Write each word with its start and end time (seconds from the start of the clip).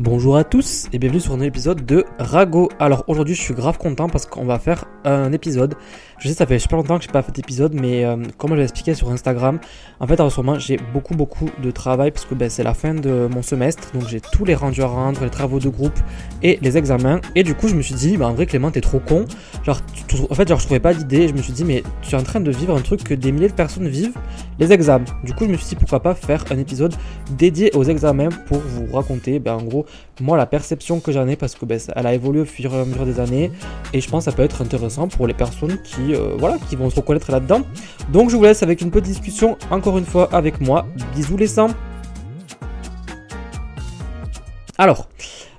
Bonjour 0.00 0.36
à 0.36 0.44
tous 0.44 0.86
et 0.92 1.00
bienvenue 1.00 1.18
sur 1.18 1.32
un 1.32 1.40
épisode 1.40 1.84
de 1.84 2.04
Rago. 2.20 2.68
Alors 2.78 3.02
aujourd'hui 3.08 3.34
je 3.34 3.42
suis 3.42 3.52
grave 3.52 3.78
content 3.78 4.08
parce 4.08 4.26
qu'on 4.26 4.44
va 4.44 4.60
faire 4.60 4.84
un 5.04 5.32
épisode. 5.32 5.74
Je 6.20 6.28
sais 6.28 6.34
ça 6.34 6.46
fait 6.46 6.60
super 6.60 6.78
longtemps 6.78 6.98
que 6.98 7.04
j'ai 7.04 7.10
pas 7.10 7.22
fait 7.22 7.32
d'épisode 7.32 7.74
mais 7.74 8.04
euh, 8.04 8.16
comme 8.36 8.50
je 8.50 8.54
l'ai 8.54 8.62
expliqué 8.62 8.94
sur 8.94 9.10
Instagram, 9.10 9.58
en 9.98 10.06
fait 10.06 10.20
en 10.20 10.30
ce 10.30 10.40
moment 10.40 10.56
j'ai 10.56 10.76
beaucoup 10.92 11.16
beaucoup 11.16 11.50
de 11.60 11.72
travail 11.72 12.12
parce 12.12 12.26
que 12.26 12.36
ben, 12.36 12.48
c'est 12.48 12.62
la 12.62 12.74
fin 12.74 12.94
de 12.94 13.28
mon 13.28 13.42
semestre 13.42 13.90
donc 13.92 14.06
j'ai 14.06 14.20
tous 14.20 14.44
les 14.44 14.54
rendus 14.54 14.82
à 14.82 14.86
rendre, 14.86 15.20
les 15.24 15.30
travaux 15.30 15.58
de 15.58 15.68
groupe 15.68 15.98
et 16.44 16.60
les 16.62 16.78
examens 16.78 17.20
et 17.34 17.42
du 17.42 17.56
coup 17.56 17.66
je 17.66 17.74
me 17.74 17.82
suis 17.82 17.96
dit 17.96 18.16
bah 18.16 18.28
en 18.28 18.34
vrai 18.34 18.46
Clément 18.46 18.70
t'es 18.70 18.80
trop 18.80 19.00
con. 19.00 19.24
Genre 19.64 19.80
en 20.30 20.34
fait 20.36 20.46
genre 20.46 20.60
je 20.60 20.64
trouvais 20.64 20.78
pas 20.78 20.94
d'idée, 20.94 21.26
je 21.26 21.34
me 21.34 21.42
suis 21.42 21.52
dit 21.52 21.64
mais 21.64 21.82
tu 22.02 22.14
es 22.14 22.18
en 22.18 22.22
train 22.22 22.38
de 22.38 22.52
vivre 22.52 22.76
un 22.76 22.82
truc 22.82 23.02
que 23.02 23.14
des 23.14 23.32
milliers 23.32 23.48
de 23.48 23.52
personnes 23.52 23.88
vivent, 23.88 24.16
les 24.60 24.72
examens. 24.72 25.06
Du 25.24 25.34
coup 25.34 25.44
je 25.44 25.50
me 25.50 25.56
suis 25.56 25.66
dit 25.66 25.74
pourquoi 25.74 25.98
pas 25.98 26.14
faire 26.14 26.44
un 26.52 26.58
épisode 26.58 26.94
dédié 27.36 27.72
aux 27.74 27.82
examens 27.82 28.28
pour 28.46 28.58
vous 28.58 28.86
raconter 28.92 29.40
ben, 29.40 29.54
en 29.54 29.62
gros 29.64 29.86
moi 30.20 30.36
la 30.36 30.46
perception 30.46 31.00
que 31.00 31.12
j'en 31.12 31.28
ai 31.28 31.36
parce 31.36 31.54
que 31.54 31.64
ben, 31.64 31.78
elle 31.94 32.06
a 32.06 32.14
évolué 32.14 32.40
au 32.40 32.44
fur 32.44 32.74
et 32.74 32.80
à 32.80 32.84
mesure 32.84 33.06
des 33.06 33.20
années 33.20 33.50
et 33.92 34.00
je 34.00 34.08
pense 34.08 34.24
que 34.24 34.30
ça 34.30 34.36
peut 34.36 34.42
être 34.42 34.62
intéressant 34.62 35.08
pour 35.08 35.26
les 35.26 35.34
personnes 35.34 35.80
qui, 35.82 36.14
euh, 36.14 36.36
vont 36.76 36.90
se 36.90 36.96
reconnaître 36.96 37.30
là-dedans. 37.30 37.62
Donc 38.12 38.30
je 38.30 38.36
vous 38.36 38.42
laisse 38.42 38.62
avec 38.62 38.80
une 38.80 38.90
petite 38.90 39.06
discussion 39.06 39.56
encore 39.70 39.98
une 39.98 40.04
fois 40.04 40.28
avec 40.32 40.60
moi. 40.60 40.86
Bisous 41.14 41.36
les 41.36 41.46
sangs 41.46 41.70
Alors, 44.76 45.08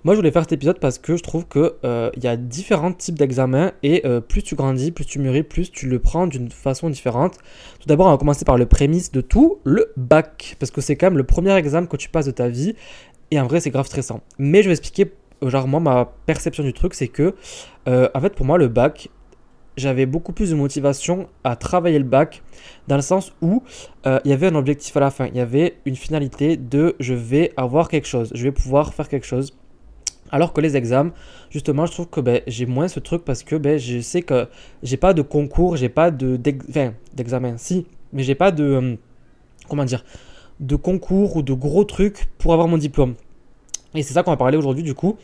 moi, 0.06 0.14
je 0.14 0.20
voulais 0.20 0.32
faire 0.32 0.44
cet 0.44 0.54
épisode 0.54 0.80
parce 0.80 0.98
que 0.98 1.18
je 1.18 1.24
trouve 1.24 1.46
qu'il 1.48 1.72
euh, 1.84 2.10
y 2.22 2.28
a 2.28 2.38
différents 2.38 2.94
types 2.94 3.20
d'examens 3.20 3.74
et 3.84 4.06
euh, 4.06 4.22
plus 4.22 4.44
tu 4.44 4.56
grandis, 4.56 4.92
plus 4.92 5.06
tu 5.06 5.20
mûris, 5.20 5.44
plus 5.44 5.72
tu 5.72 5.88
le 5.88 6.00
prends 6.00 6.26
d'une 6.26 6.50
façon 6.50 6.90
différente. 6.90 7.38
Tout 7.82 7.88
d'abord, 7.88 8.08
on 8.08 8.12
va 8.12 8.18
commencer 8.18 8.46
par 8.46 8.58
le 8.58 8.66
prémisse 8.66 9.12
de 9.12 9.20
tout, 9.20 9.60
le 9.66 9.92
bac, 9.98 10.56
parce 10.58 10.72
que 10.72 10.80
c'est 10.80 10.96
quand 10.96 11.08
même 11.08 11.18
le 11.18 11.26
premier 11.26 11.54
examen 11.56 11.86
que 11.86 11.98
tu 11.98 12.08
passes 12.08 12.28
de 12.28 12.32
ta 12.32 12.48
vie 12.48 12.76
et 13.32 13.40
en 13.40 13.48
vrai, 13.48 13.60
c'est 13.60 13.70
grave 13.70 13.86
stressant. 13.86 14.22
Mais 14.38 14.64
je 14.64 14.68
vais 14.68 14.74
expliquer, 14.74 15.12
euh, 15.44 15.50
genre, 15.50 15.68
moi, 15.68 15.80
ma 15.80 16.06
perception 16.26 16.64
du 16.64 16.74
truc, 16.74 16.94
c'est 16.94 17.08
que, 17.08 17.36
euh, 17.88 18.10
en 18.14 18.22
fait, 18.22 18.36
pour 18.36 18.46
moi, 18.46 18.58
le 18.58 18.68
bac, 18.68 19.10
j'avais 19.78 20.06
beaucoup 20.06 20.34
plus 20.34 20.50
de 20.50 20.56
motivation 20.56 21.30
à 21.44 21.56
travailler 21.56 22.00
le 22.00 22.06
bac, 22.06 22.44
dans 22.88 22.96
le 22.96 23.02
sens 23.02 23.34
où 23.42 23.64
euh, 24.06 24.20
il 24.26 24.32
y 24.32 24.34
avait 24.34 24.48
un 24.48 24.56
objectif 24.56 24.96
à 24.98 25.00
la 25.00 25.12
fin. 25.12 25.28
Il 25.28 25.38
y 25.38 25.40
avait 25.40 25.78
une 25.86 25.96
finalité 25.96 26.58
de 26.58 26.96
je 27.00 27.14
vais 27.14 27.54
avoir 27.56 27.88
quelque 27.88 28.08
chose, 28.08 28.32
je 28.36 28.44
vais 28.44 28.52
pouvoir 28.52 28.94
faire 28.94 29.08
quelque 29.08 29.26
chose. 29.26 29.56
Alors 30.32 30.54
que 30.54 30.62
les 30.62 30.76
examens, 30.76 31.12
justement, 31.50 31.86
je 31.86 31.94
trouve 31.94 32.08
que 32.08 32.20
ben, 32.20 32.42
j'ai 32.46 32.66
moins 32.66 32.88
ce 32.88 33.00
truc 33.00 33.24
parce 33.24 33.42
que 33.42 33.56
ben, 33.56 33.80
je 33.80 34.00
sais 34.00 34.22
que 34.22 34.48
j'ai 34.84 34.98
pas 34.98 35.14
de 35.14 35.22
concours, 35.22 35.76
j'ai 35.78 35.90
pas 35.90 36.12
de 36.12 36.36
d'examen, 36.36 37.58
si, 37.58 37.88
mais 38.14 38.24
j'ai 38.24 38.36
pas 38.36 38.52
de 38.52 38.98
comment 39.68 39.86
dire, 39.86 40.04
de 40.60 40.76
concours 40.76 41.36
ou 41.36 41.42
de 41.42 41.54
gros 41.54 41.84
trucs 41.84 42.30
pour 42.38 42.54
avoir 42.54 42.68
mon 42.68 42.78
diplôme. 42.78 43.16
Et 43.96 44.04
c'est 44.04 44.14
ça 44.14 44.24
qu'on 44.24 44.32
va 44.32 44.38
parler 44.38 44.58
aujourd'hui 44.58 44.84
du 44.84 44.94
coup. 44.94 45.18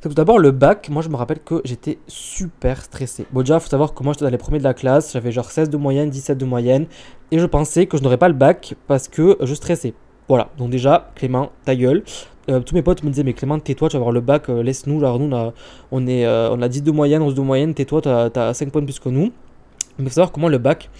C'est 0.00 0.08
tout 0.08 0.14
d'abord 0.14 0.38
le 0.38 0.50
bac, 0.50 0.90
moi 0.90 1.02
je 1.02 1.08
me 1.08 1.16
rappelle 1.16 1.40
que 1.40 1.62
j'étais 1.64 1.98
super 2.06 2.82
stressé. 2.82 3.24
Bon 3.32 3.40
déjà, 3.40 3.56
il 3.56 3.60
faut 3.60 3.70
savoir 3.70 3.94
que 3.94 4.02
moi 4.02 4.12
j'étais 4.12 4.26
dans 4.26 4.30
les 4.30 4.38
premiers 4.38 4.58
de 4.58 4.64
la 4.64 4.74
classe, 4.74 5.12
j'avais 5.14 5.32
genre 5.32 5.50
16 5.50 5.70
de 5.70 5.78
moyenne, 5.78 6.10
17 6.10 6.36
de 6.36 6.44
moyenne, 6.44 6.86
et 7.30 7.38
je 7.38 7.46
pensais 7.46 7.86
que 7.86 7.96
je 7.96 8.02
n'aurais 8.02 8.18
pas 8.18 8.28
le 8.28 8.34
bac 8.34 8.74
parce 8.86 9.08
que 9.08 9.38
je 9.40 9.54
stressais. 9.54 9.94
Voilà, 10.28 10.50
donc 10.58 10.70
déjà, 10.70 11.10
Clément, 11.14 11.52
ta 11.64 11.74
gueule. 11.74 12.02
Euh, 12.50 12.60
tous 12.60 12.74
mes 12.74 12.82
potes 12.82 13.02
me 13.02 13.08
disaient, 13.08 13.24
mais 13.24 13.32
Clément, 13.32 13.58
tais-toi, 13.58 13.88
tu 13.88 13.96
vas 13.96 14.00
avoir 14.00 14.12
le 14.12 14.20
bac, 14.20 14.48
euh, 14.48 14.62
laisse-nous. 14.62 15.00
Genre, 15.00 15.18
nous, 15.18 15.30
on 15.90 16.06
a, 16.06 16.10
est, 16.10 16.26
euh, 16.26 16.50
on 16.52 16.60
a 16.60 16.68
10 16.68 16.82
de 16.82 16.90
moyenne, 16.90 17.22
11 17.22 17.34
de 17.34 17.40
moyenne, 17.40 17.74
tais-toi, 17.74 18.02
t'as 18.02 18.48
as 18.48 18.54
5 18.54 18.70
points 18.70 18.84
plus 18.84 18.98
que 18.98 19.08
nous. 19.08 19.32
Mais 19.98 20.04
il 20.04 20.04
faut 20.04 20.14
savoir 20.14 20.32
comment 20.32 20.48
le 20.48 20.58
bac, 20.58 20.90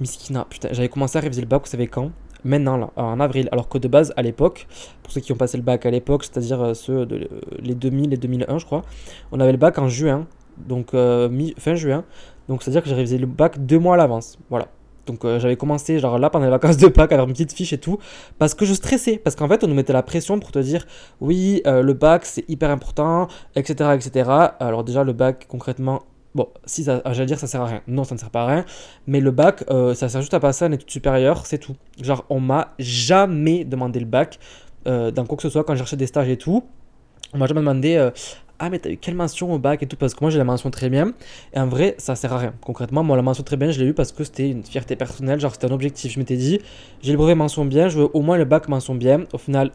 Miskina, 0.00 0.46
putain, 0.48 0.68
j'avais 0.72 0.88
commencé 0.88 1.18
à 1.18 1.20
réviser 1.20 1.40
le 1.40 1.48
bac, 1.48 1.62
vous 1.62 1.70
savez 1.70 1.86
quand? 1.86 2.10
Maintenant, 2.44 2.76
là, 2.76 2.90
en 2.96 3.20
avril. 3.20 3.48
Alors 3.52 3.68
que 3.68 3.78
de 3.78 3.88
base, 3.88 4.12
à 4.16 4.22
l'époque, 4.22 4.66
pour 5.02 5.12
ceux 5.12 5.20
qui 5.20 5.32
ont 5.32 5.36
passé 5.36 5.56
le 5.56 5.62
bac 5.62 5.86
à 5.86 5.90
l'époque, 5.90 6.24
c'est-à-dire 6.24 6.60
euh, 6.62 6.74
ceux 6.74 7.06
de 7.06 7.28
les 7.58 7.74
2000 7.74 8.12
et 8.12 8.16
2001, 8.16 8.58
je 8.58 8.66
crois, 8.66 8.82
on 9.30 9.40
avait 9.40 9.52
le 9.52 9.58
bac 9.58 9.78
en 9.78 9.88
juin, 9.88 10.26
donc 10.58 10.94
euh, 10.94 11.28
fin 11.58 11.74
juin. 11.74 12.04
Donc 12.48 12.62
c'est-à-dire 12.62 12.82
que 12.82 12.88
j'ai 12.88 12.94
révisé 12.94 13.18
le 13.18 13.26
bac 13.26 13.64
deux 13.64 13.78
mois 13.78 13.94
à 13.94 13.96
l'avance. 13.96 14.38
Voilà. 14.50 14.68
Donc 15.06 15.24
euh, 15.24 15.40
j'avais 15.40 15.56
commencé 15.56 15.98
genre 15.98 16.18
là 16.18 16.30
pendant 16.30 16.44
les 16.44 16.50
vacances 16.50 16.76
de 16.76 16.86
Pâques 16.86 17.10
à 17.10 17.16
avoir 17.16 17.26
une 17.26 17.34
petite 17.34 17.52
fiche 17.52 17.72
et 17.72 17.78
tout 17.78 17.98
parce 18.38 18.54
que 18.54 18.64
je 18.64 18.72
stressais 18.72 19.18
parce 19.18 19.34
qu'en 19.34 19.48
fait 19.48 19.64
on 19.64 19.66
nous 19.66 19.74
mettait 19.74 19.92
la 19.92 20.04
pression 20.04 20.38
pour 20.38 20.52
te 20.52 20.60
dire 20.60 20.86
oui 21.20 21.60
le 21.64 21.92
bac 21.92 22.24
c'est 22.24 22.48
hyper 22.48 22.70
important 22.70 23.26
etc 23.56 23.96
etc 23.96 24.30
alors 24.60 24.84
déjà 24.84 25.02
le 25.02 25.12
bac 25.12 25.46
concrètement 25.48 26.02
Bon, 26.34 26.48
si 26.64 26.84
ça, 26.84 27.02
j'allais 27.12 27.26
dire 27.26 27.38
ça 27.38 27.46
sert 27.46 27.60
à 27.60 27.66
rien. 27.66 27.82
Non, 27.86 28.04
ça 28.04 28.14
ne 28.14 28.20
sert 28.20 28.30
pas 28.30 28.44
à 28.44 28.46
rien. 28.46 28.64
Mais 29.06 29.20
le 29.20 29.30
bac, 29.30 29.64
euh, 29.70 29.94
ça 29.94 30.08
sert 30.08 30.20
juste 30.20 30.34
à 30.34 30.40
passer 30.40 30.64
à 30.64 30.68
une 30.68 30.74
étude 30.74 30.90
supérieure, 30.90 31.44
c'est 31.44 31.58
tout. 31.58 31.76
Genre, 32.00 32.24
on 32.30 32.40
m'a 32.40 32.72
jamais 32.78 33.64
demandé 33.64 34.00
le 34.00 34.06
bac 34.06 34.38
euh, 34.86 35.10
dans 35.10 35.26
quoi 35.26 35.36
que 35.36 35.42
ce 35.42 35.50
soit 35.50 35.64
quand 35.64 35.74
je 35.74 35.78
cherchais 35.78 35.96
des 35.96 36.06
stages 36.06 36.28
et 36.28 36.38
tout. 36.38 36.64
On 37.34 37.38
m'a 37.38 37.46
jamais 37.46 37.60
demandé 37.60 37.96
euh, 37.96 38.10
Ah, 38.58 38.70
mais 38.70 38.78
t'as 38.78 38.90
eu 38.90 38.96
quelle 38.96 39.14
mention 39.14 39.52
au 39.52 39.58
bac 39.58 39.82
et 39.82 39.86
tout 39.86 39.96
Parce 39.96 40.14
que 40.14 40.24
moi 40.24 40.30
j'ai 40.30 40.38
la 40.38 40.44
mention 40.44 40.70
très 40.70 40.88
bien. 40.88 41.12
Et 41.52 41.58
en 41.58 41.66
vrai, 41.66 41.96
ça 41.98 42.16
sert 42.16 42.32
à 42.32 42.38
rien. 42.38 42.54
Concrètement, 42.62 43.02
moi 43.02 43.16
la 43.16 43.22
mention 43.22 43.42
très 43.42 43.58
bien, 43.58 43.70
je 43.70 43.80
l'ai 43.80 43.86
eu 43.86 43.94
parce 43.94 44.12
que 44.12 44.24
c'était 44.24 44.48
une 44.48 44.62
fierté 44.64 44.96
personnelle. 44.96 45.38
Genre, 45.38 45.52
c'était 45.52 45.70
un 45.70 45.74
objectif. 45.74 46.12
Je 46.12 46.18
m'étais 46.18 46.36
dit 46.36 46.60
J'ai 47.02 47.12
le 47.12 47.18
brevet 47.18 47.34
mention 47.34 47.66
bien, 47.66 47.88
je 47.88 47.98
veux 47.98 48.08
au 48.14 48.22
moins 48.22 48.38
le 48.38 48.46
bac 48.46 48.68
mention 48.68 48.94
bien. 48.94 49.26
Au 49.34 49.38
final, 49.38 49.70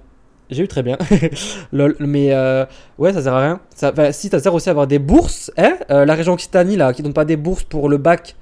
j'ai 0.50 0.63
eu 0.63 0.68
très 0.68 0.84
bien. 0.84 0.97
Lol. 1.72 1.96
Mais 2.00 2.34
euh, 2.34 2.66
ouais, 2.97 3.13
ça 3.13 3.22
sert 3.22 3.34
à 3.34 3.41
rien. 3.41 3.59
Ça, 3.75 3.94
si, 4.12 4.30
ça 4.30 4.40
sert 4.40 4.53
aussi 4.53 4.69
à 4.69 4.72
avoir 4.72 4.88
des 4.88 5.00
bourses. 5.00 5.52
Hein 5.58 5.78
euh, 5.91 6.06
la 6.06 6.16
région 6.16 6.34
Occitanie, 6.34 6.78
là, 6.78 6.94
qui 6.94 7.02
donne 7.03 7.13
pas 7.13 7.25
des 7.25 7.38
bourses 7.38 7.63
pour 7.63 7.90
le 7.90 7.97
bac, 7.97 8.35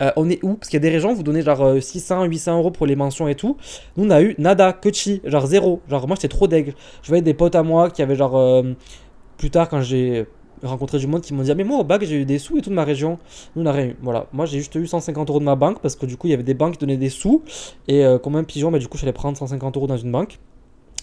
euh, 0.00 0.10
on 0.16 0.28
est 0.28 0.42
où? 0.42 0.54
Parce 0.54 0.68
qu'il 0.68 0.76
y 0.76 0.82
a 0.82 0.88
des 0.88 0.90
régions, 0.90 1.14
vous 1.14 1.22
donnez 1.22 1.42
genre 1.42 1.80
600, 1.80 2.24
800 2.24 2.58
euros 2.58 2.70
pour 2.70 2.86
les 2.86 2.96
mentions 2.96 3.28
et 3.28 3.34
tout. 3.34 3.56
Nous, 3.96 4.06
on 4.06 4.10
a 4.10 4.22
eu 4.22 4.34
nada, 4.38 4.72
que 4.72 4.92
chi, 4.92 5.20
genre 5.24 5.46
zéro. 5.46 5.80
Genre, 5.88 6.06
moi, 6.08 6.16
j'étais 6.16 6.28
trop 6.28 6.48
deg. 6.48 6.74
Je 7.02 7.08
voyais 7.08 7.22
des 7.22 7.34
potes 7.34 7.54
à 7.54 7.62
moi 7.62 7.90
qui 7.90 8.02
avaient 8.02 8.16
genre. 8.16 8.64
plus 9.36 9.50
tard, 9.50 9.68
quand 9.68 9.82
j'ai 9.82 10.26
rencontré 10.64 10.98
du 10.98 11.06
monde 11.06 11.22
qui 11.22 11.34
m'ont 11.34 11.42
dit 11.42 11.50
ah, 11.50 11.56
mais 11.56 11.64
moi 11.64 11.78
au 11.78 11.82
bac 11.82 12.04
j'ai 12.04 12.20
eu 12.20 12.24
des 12.24 12.38
sous 12.38 12.56
et 12.56 12.60
tout 12.60 12.70
de 12.70 12.74
ma 12.76 12.84
région 12.84 13.18
nous 13.56 13.64
on 13.64 13.66
a 13.66 13.72
rien 13.72 13.86
eu 13.86 13.96
voilà 14.00 14.28
moi 14.32 14.46
j'ai 14.46 14.58
juste 14.58 14.72
eu 14.76 14.86
150 14.86 15.28
euros 15.28 15.40
de 15.40 15.44
ma 15.44 15.56
banque 15.56 15.80
parce 15.80 15.96
que 15.96 16.06
du 16.06 16.16
coup 16.16 16.28
il 16.28 16.30
y 16.30 16.34
avait 16.34 16.44
des 16.44 16.54
banques 16.54 16.74
qui 16.74 16.78
donnaient 16.78 16.96
des 16.96 17.08
sous 17.08 17.42
et 17.88 18.04
comme 18.22 18.36
un 18.36 18.44
pigeon 18.44 18.70
bah, 18.70 18.78
du 18.78 18.86
coup 18.86 18.96
j'allais 18.96 19.12
prendre 19.12 19.36
150 19.36 19.76
euros 19.76 19.88
dans 19.88 19.96
une 19.96 20.12
banque 20.12 20.38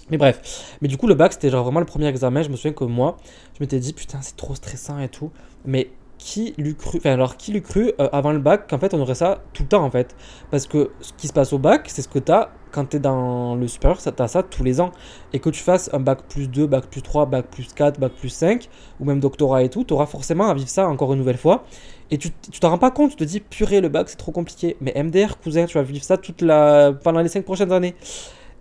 mais 0.09 0.17
bref, 0.17 0.77
mais 0.81 0.87
du 0.87 0.97
coup 0.97 1.07
le 1.07 1.15
bac 1.15 1.33
c'était 1.33 1.49
genre 1.49 1.63
vraiment 1.63 1.79
le 1.79 1.85
premier 1.85 2.07
examen, 2.07 2.41
je 2.41 2.49
me 2.49 2.55
souviens 2.55 2.73
que 2.73 2.83
moi, 2.83 3.17
je 3.55 3.63
m'étais 3.63 3.79
dit 3.79 3.93
putain 3.93 4.19
c'est 4.21 4.35
trop 4.35 4.55
stressant 4.55 4.99
et 4.99 5.09
tout, 5.09 5.31
mais 5.65 5.91
qui 6.17 6.53
l'eût 6.57 6.75
cru, 6.75 6.97
enfin 6.97 7.13
alors 7.13 7.37
qui 7.37 7.51
l'eût 7.53 7.61
cru 7.61 7.93
euh, 7.99 8.09
avant 8.11 8.31
le 8.31 8.39
bac 8.39 8.69
qu'en 8.69 8.77
fait 8.77 8.93
on 8.93 8.99
aurait 8.99 9.15
ça 9.15 9.41
tout 9.53 9.63
le 9.63 9.69
temps 9.69 9.83
en 9.83 9.89
fait, 9.89 10.15
parce 10.51 10.67
que 10.67 10.91
ce 11.01 11.13
qui 11.13 11.27
se 11.27 11.33
passe 11.33 11.53
au 11.53 11.59
bac 11.59 11.85
c'est 11.87 12.01
ce 12.01 12.09
que 12.09 12.19
tu 12.19 12.31
as 12.31 12.51
quand 12.71 12.85
tu 12.85 12.97
es 12.97 12.99
dans 12.99 13.55
le 13.55 13.67
supérieur, 13.67 13.97
tu 13.99 14.09
as 14.21 14.27
ça 14.27 14.43
tous 14.43 14.63
les 14.63 14.79
ans, 14.79 14.91
et 15.33 15.39
que 15.39 15.49
tu 15.49 15.61
fasses 15.61 15.89
un 15.93 15.99
bac 15.99 16.19
plus 16.29 16.47
2, 16.47 16.67
bac 16.67 16.85
plus 16.85 17.01
3, 17.01 17.25
bac 17.25 17.47
plus 17.47 17.73
4, 17.73 17.99
bac 17.99 18.11
plus 18.11 18.29
5, 18.29 18.69
ou 18.99 19.05
même 19.05 19.19
doctorat 19.19 19.63
et 19.63 19.69
tout, 19.69 19.83
tu 19.83 19.93
auras 19.93 20.05
forcément 20.05 20.49
à 20.49 20.53
vivre 20.53 20.69
ça 20.69 20.87
encore 20.87 21.13
une 21.13 21.19
nouvelle 21.19 21.37
fois, 21.37 21.63
et 22.11 22.17
tu 22.17 22.31
t'en 22.59 22.69
rends 22.69 22.77
pas 22.77 22.91
compte, 22.91 23.11
tu 23.11 23.15
te 23.17 23.23
dis 23.23 23.39
purée 23.39 23.81
le 23.81 23.89
bac 23.89 24.09
c'est 24.09 24.17
trop 24.17 24.31
compliqué, 24.31 24.77
mais 24.81 24.93
MDR 25.01 25.39
cousin 25.39 25.65
tu 25.65 25.77
vas 25.77 25.83
vivre 25.83 26.03
ça 26.03 26.17
toute 26.17 26.41
la... 26.41 26.93
pendant 27.03 27.21
les 27.21 27.29
5 27.29 27.43
prochaines 27.43 27.71
années. 27.71 27.95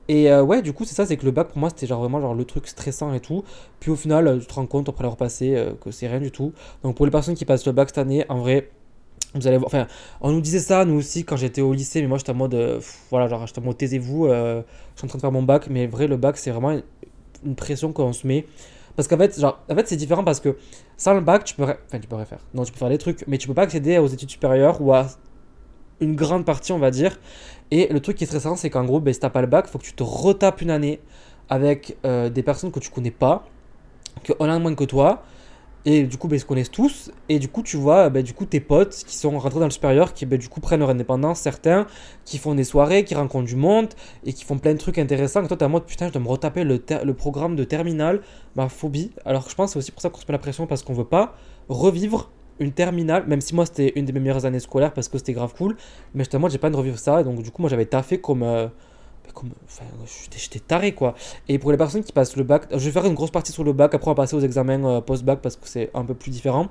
Et 0.08 0.30
euh, 0.30 0.42
ouais, 0.42 0.62
du 0.62 0.72
coup, 0.72 0.84
c'est 0.84 0.94
ça, 0.94 1.04
c'est 1.06 1.16
que 1.16 1.26
le 1.26 1.30
bac 1.32 1.48
pour 1.48 1.58
moi 1.58 1.68
c'était 1.70 1.86
genre 1.86 2.00
vraiment 2.00 2.20
genre 2.20 2.34
le 2.34 2.44
truc 2.44 2.66
stressant 2.66 3.12
et 3.12 3.20
tout. 3.20 3.44
Puis 3.78 3.90
au 3.90 3.96
final, 3.96 4.26
euh, 4.26 4.38
tu 4.38 4.46
te 4.46 4.54
rends 4.54 4.66
compte 4.66 4.88
après 4.88 5.02
l'avoir 5.02 5.18
passé 5.18 5.54
euh, 5.54 5.72
que 5.80 5.90
c'est 5.90 6.08
rien 6.08 6.20
du 6.20 6.30
tout. 6.30 6.52
Donc 6.82 6.96
pour 6.96 7.04
les 7.04 7.12
personnes 7.12 7.34
qui 7.34 7.44
passent 7.44 7.66
le 7.66 7.72
bac 7.72 7.90
cette 7.90 7.98
année, 7.98 8.24
en 8.28 8.38
vrai, 8.38 8.70
vous 9.34 9.46
allez 9.46 9.58
voir. 9.58 9.68
Enfin, 9.68 9.86
on 10.22 10.32
nous 10.32 10.40
disait 10.40 10.60
ça 10.60 10.84
nous 10.86 10.96
aussi 10.96 11.24
quand 11.24 11.36
j'étais 11.36 11.60
au 11.60 11.74
lycée, 11.74 12.00
mais 12.00 12.08
moi 12.08 12.16
j'étais 12.18 12.32
en 12.32 12.36
mode, 12.36 12.80
voilà, 13.10 13.28
genre 13.28 13.46
j'étais 13.46 13.60
en 13.60 13.64
mode 13.64 13.76
taisez-vous, 13.76 14.28
je 14.28 14.62
suis 14.96 15.04
en 15.04 15.08
train 15.08 15.18
de 15.18 15.20
faire 15.20 15.32
mon 15.32 15.42
bac. 15.42 15.68
Mais 15.68 15.86
vrai, 15.86 16.06
le 16.06 16.16
bac 16.16 16.38
c'est 16.38 16.50
vraiment 16.50 16.80
une 17.44 17.54
pression 17.54 17.92
qu'on 17.92 18.12
se 18.14 18.26
met. 18.26 18.46
Parce 18.96 19.06
qu'en 19.06 19.16
fait, 19.16 19.38
genre, 19.38 19.62
en 19.70 19.76
fait, 19.76 19.86
c'est 19.86 19.96
différent 19.96 20.24
parce 20.24 20.40
que 20.40 20.56
sans 20.96 21.14
le 21.14 21.20
bac, 21.20 21.44
tu 21.44 21.54
peux, 21.54 21.62
enfin, 21.62 21.76
tu 22.00 22.08
peux 22.08 22.24
faire. 22.24 22.40
Non, 22.52 22.64
tu 22.64 22.72
peux 22.72 22.78
faire 22.78 22.88
des 22.88 22.98
trucs, 22.98 23.24
mais 23.28 23.38
tu 23.38 23.46
peux 23.46 23.54
pas 23.54 23.62
accéder 23.62 23.98
aux 23.98 24.08
études 24.08 24.30
supérieures 24.30 24.82
ou 24.82 24.92
à 24.92 25.06
une 26.00 26.16
grande 26.16 26.44
partie, 26.44 26.72
on 26.72 26.78
va 26.78 26.90
dire. 26.90 27.16
Et 27.70 27.88
le 27.92 28.00
truc 28.00 28.16
qui 28.16 28.24
est 28.24 28.26
stressant, 28.26 28.56
c'est 28.56 28.70
qu'en 28.70 28.84
gros, 28.84 29.00
ben, 29.00 29.12
si 29.12 29.20
t'as 29.20 29.30
pas 29.30 29.40
le 29.40 29.46
bac, 29.46 29.66
faut 29.66 29.78
que 29.78 29.84
tu 29.84 29.92
te 29.92 30.02
retapes 30.02 30.62
une 30.62 30.70
année 30.70 31.00
avec 31.48 31.96
euh, 32.04 32.28
des 32.28 32.42
personnes 32.42 32.70
que 32.70 32.80
tu 32.80 32.90
connais 32.90 33.10
pas, 33.10 33.44
qui 34.24 34.32
ont 34.38 34.60
moins 34.60 34.74
que 34.74 34.84
toi. 34.84 35.22
Et 35.84 36.02
du 36.02 36.18
coup, 36.18 36.28
ben, 36.28 36.36
ils 36.36 36.40
se 36.40 36.44
connaissent 36.44 36.70
tous. 36.70 37.10
Et 37.28 37.38
du 37.38 37.48
coup, 37.48 37.62
tu 37.62 37.76
vois, 37.76 38.10
ben, 38.10 38.22
du 38.22 38.34
coup, 38.34 38.44
tes 38.44 38.60
potes 38.60 39.04
qui 39.06 39.16
sont 39.16 39.38
rentrés 39.38 39.60
dans 39.60 39.66
le 39.66 39.70
supérieur, 39.70 40.12
qui 40.12 40.26
ben, 40.26 40.38
du 40.38 40.48
coup 40.48 40.60
prennent 40.60 40.80
leur 40.80 40.90
indépendance, 40.90 41.40
certains, 41.40 41.86
qui 42.24 42.38
font 42.38 42.54
des 42.54 42.64
soirées, 42.64 43.04
qui 43.04 43.14
rencontrent 43.14 43.46
du 43.46 43.56
monde, 43.56 43.88
et 44.24 44.32
qui 44.32 44.44
font 44.44 44.58
plein 44.58 44.72
de 44.72 44.78
trucs 44.78 44.98
intéressants. 44.98 45.44
Et 45.44 45.48
toi, 45.48 45.56
t'es 45.56 45.64
en 45.64 45.68
mode, 45.68 45.84
putain, 45.84 46.08
je 46.08 46.12
dois 46.12 46.22
me 46.22 46.28
retaper 46.28 46.64
le, 46.64 47.12
programme 47.14 47.54
de 47.56 47.64
terminal, 47.64 48.22
ma 48.56 48.68
phobie. 48.68 49.12
Alors 49.24 49.44
que 49.44 49.50
je 49.50 49.54
pense 49.54 49.70
que 49.70 49.72
c'est 49.74 49.78
aussi 49.78 49.92
pour 49.92 50.02
ça 50.02 50.10
qu'on 50.10 50.20
se 50.20 50.26
met 50.26 50.32
la 50.32 50.38
pression, 50.38 50.66
parce 50.66 50.82
qu'on 50.82 50.94
veut 50.94 51.04
pas 51.04 51.34
revivre 51.68 52.30
une 52.60 52.72
terminale, 52.72 53.24
même 53.26 53.40
si 53.40 53.54
moi 53.54 53.66
c'était 53.66 53.92
une 53.96 54.04
de 54.04 54.12
mes 54.12 54.20
meilleures 54.20 54.44
années 54.46 54.60
scolaires 54.60 54.92
parce 54.92 55.08
que 55.08 55.18
c'était 55.18 55.32
grave 55.32 55.54
cool, 55.56 55.76
mais 56.14 56.24
justement 56.24 56.48
j'ai 56.48 56.58
pas 56.58 56.70
de 56.70 56.76
revivre 56.76 56.98
ça, 56.98 57.22
donc 57.22 57.42
du 57.42 57.50
coup 57.50 57.62
moi 57.62 57.70
j'avais 57.70 57.86
taffé 57.86 58.20
comme... 58.20 58.42
Euh, 58.42 58.68
comme 59.34 59.50
enfin, 59.66 59.84
j'étais 60.36 60.58
taré 60.58 60.92
quoi. 60.92 61.14
Et 61.48 61.58
pour 61.58 61.70
les 61.70 61.76
personnes 61.76 62.02
qui 62.02 62.12
passent 62.12 62.36
le 62.36 62.44
bac, 62.44 62.66
je 62.70 62.78
vais 62.78 62.90
faire 62.90 63.04
une 63.04 63.14
grosse 63.14 63.30
partie 63.30 63.52
sur 63.52 63.62
le 63.62 63.72
bac, 63.72 63.94
après 63.94 64.08
on 64.08 64.12
va 64.12 64.22
passer 64.22 64.34
aux 64.34 64.40
examens 64.40 64.84
euh, 64.84 65.00
post-bac 65.00 65.40
parce 65.40 65.56
que 65.56 65.68
c'est 65.68 65.90
un 65.94 66.04
peu 66.04 66.14
plus 66.14 66.30
différent. 66.30 66.68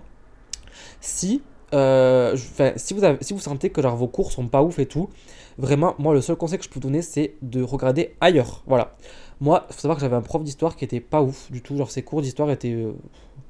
Si, 0.99 1.43
euh, 1.73 2.35
si, 2.75 2.93
vous 2.93 3.01
si 3.21 3.33
vous 3.33 3.39
sentez 3.39 3.69
que 3.69 3.81
genre, 3.81 3.95
vos 3.95 4.07
cours 4.07 4.31
sont 4.31 4.47
pas 4.47 4.63
ouf 4.63 4.79
et 4.79 4.87
tout, 4.87 5.09
vraiment, 5.57 5.93
moi 5.99 6.13
le 6.13 6.21
seul 6.21 6.35
conseil 6.35 6.57
que 6.57 6.63
je 6.63 6.69
peux 6.69 6.75
vous 6.75 6.87
donner 6.87 7.01
c'est 7.03 7.35
de 7.41 7.61
regarder 7.61 8.15
ailleurs. 8.21 8.63
Voilà. 8.65 8.93
Moi, 9.39 9.67
faut 9.69 9.79
savoir 9.79 9.97
que 9.97 10.01
j'avais 10.01 10.15
un 10.15 10.21
prof 10.21 10.43
d'histoire 10.43 10.75
qui 10.75 10.83
était 10.83 10.99
pas 10.99 11.21
ouf 11.21 11.51
du 11.51 11.61
tout. 11.61 11.77
Genre, 11.77 11.91
ses 11.91 12.01
cours 12.01 12.23
d'histoire 12.23 12.49
étaient 12.49 12.75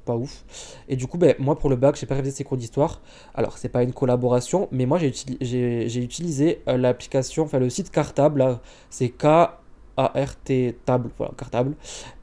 pas 0.08 0.16
ouf. 0.16 0.44
Et 0.88 0.96
du 0.96 1.06
coup, 1.06 1.18
ben, 1.18 1.34
moi, 1.38 1.58
pour 1.58 1.68
le 1.68 1.76
bac, 1.76 1.96
j'ai 1.96 2.06
pas 2.06 2.14
révisé 2.14 2.36
ses 2.36 2.44
cours 2.44 2.56
d'histoire. 2.56 3.02
Alors, 3.34 3.58
c'est 3.58 3.68
pas 3.68 3.82
une 3.82 3.92
collaboration, 3.92 4.68
mais 4.72 4.86
moi, 4.86 4.98
j'ai 4.98 6.02
utilisé 6.02 6.62
euh, 6.66 6.78
l'application, 6.78 7.44
enfin, 7.44 7.58
le 7.58 7.68
site 7.68 7.90
Cartable. 7.90 8.58
C'est 8.88 9.10
K-A-R-T 9.10 10.78
Table. 10.86 11.10
Voilà, 11.18 11.34
Cartable. 11.36 11.74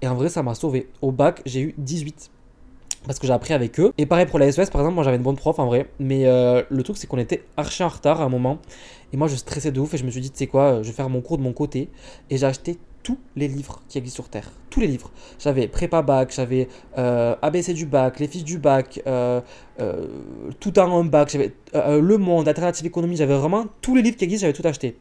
Et 0.02 0.08
en 0.08 0.16
vrai, 0.16 0.30
ça 0.30 0.42
m'a 0.42 0.56
sauvé. 0.56 0.90
Au 1.02 1.12
bac, 1.12 1.42
j'ai 1.46 1.62
eu 1.62 1.76
18 1.78 2.32
parce 3.06 3.20
que 3.20 3.28
j'ai 3.28 3.34
appris 3.34 3.54
avec 3.54 3.80
eux. 3.80 3.94
Et 4.00 4.08
pareil 4.08 4.26
pour 4.26 4.40
la 4.40 4.52
SES, 4.52 4.72
par 4.72 4.82
exemple, 4.82 4.96
moi 4.96 5.04
j'avais 5.04 5.18
une 5.18 5.22
bonne 5.22 5.36
prof 5.36 5.60
en 5.60 5.68
vrai, 5.68 5.88
mais 6.00 6.26
euh, 6.26 6.64
le 6.72 6.82
truc 6.82 6.98
c'est 6.98 7.06
qu'on 7.06 7.20
était 7.20 7.44
archi 7.56 7.84
en 7.84 7.88
retard 7.88 8.20
à 8.20 8.24
un 8.24 8.30
moment, 8.30 8.58
et 9.14 9.18
moi 9.18 9.28
je 9.28 9.36
stressais 9.36 9.72
de 9.72 9.80
ouf, 9.80 9.94
et 9.94 9.98
je 9.98 10.06
me 10.06 10.10
suis 10.10 10.22
dit, 10.22 10.32
tu 10.32 10.38
sais 10.40 10.48
quoi, 10.48 10.82
je 10.82 10.88
vais 10.88 10.94
faire 10.94 11.08
mon 11.08 11.22
cours 11.22 11.38
de 11.38 11.44
mon 11.44 11.54
côté, 11.54 11.90
et 12.32 12.38
j'ai 12.38 12.48
acheté 12.48 12.80
tous 13.06 13.18
les 13.38 13.48
livres 13.48 13.82
qui 13.88 14.00
existent 14.00 14.24
sur 14.24 14.30
Terre. 14.30 14.52
Tous 14.70 14.82
les 14.82 14.88
livres. 14.88 15.12
J'avais 15.40 15.68
prépa 15.68 16.02
bac, 16.02 16.34
j'avais 16.36 16.68
euh, 16.98 17.36
ABC 17.42 17.74
du 17.74 17.86
bac, 17.86 18.20
les 18.20 18.28
fiches 18.28 18.44
du 18.44 18.58
bac, 18.58 19.00
euh, 19.08 19.40
tout 20.60 20.78
en 20.80 21.00
un 21.00 21.06
bac, 21.06 21.30
j'avais 21.30 21.54
Le 21.74 22.18
Monde, 22.18 22.48
Alternative 22.48 22.86
Économie, 22.86 23.16
j'avais 23.16 23.38
vraiment 23.38 23.66
tous 23.82 23.96
les 23.96 24.02
livres 24.02 24.18
qui 24.18 24.26
existent, 24.26 24.48
j'avais 24.48 24.60
tout 24.60 24.68
acheté. 24.68 24.98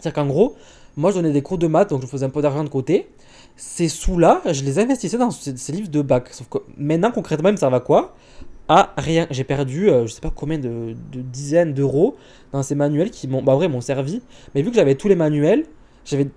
C'est-à-dire 0.00 0.14
qu'en 0.14 0.26
gros, 0.26 0.56
moi 0.96 1.10
je 1.10 1.16
donnais 1.16 1.32
des 1.32 1.42
cours 1.42 1.58
de 1.58 1.66
maths, 1.66 1.90
donc 1.90 2.00
je 2.02 2.06
faisais 2.06 2.26
un 2.26 2.30
peu 2.30 2.40
d'argent 2.42 2.64
de 2.64 2.68
côté 2.68 3.08
ces 3.56 3.88
sous-là, 3.88 4.42
je 4.44 4.62
les 4.62 4.78
investissais 4.78 5.16
dans 5.16 5.30
ces, 5.30 5.72
livres 5.72 5.88
de 5.88 6.02
bac. 6.02 6.28
Sauf 6.30 6.48
que 6.48 6.58
maintenant, 6.76 7.10
concrètement, 7.10 7.48
ils 7.48 7.52
me 7.52 7.56
servent 7.56 7.74
à 7.74 7.80
quoi? 7.80 8.14
À 8.68 8.92
rien. 8.98 9.26
J'ai 9.30 9.44
perdu, 9.44 9.88
euh, 9.88 10.06
je 10.06 10.12
sais 10.12 10.20
pas 10.20 10.32
combien 10.34 10.58
de, 10.58 10.94
dizaines 11.12 11.72
d'euros 11.72 12.16
dans 12.52 12.62
ces 12.62 12.74
manuels 12.74 13.10
qui 13.10 13.28
m'ont, 13.28 13.42
bah, 13.42 13.56
m'ont 13.68 13.80
servi. 13.80 14.20
Mais 14.54 14.62
vu 14.62 14.70
que 14.70 14.76
j'avais 14.76 14.94
tous 14.94 15.08
les 15.08 15.16
manuels, 15.16 15.64
j'avais 16.04 16.28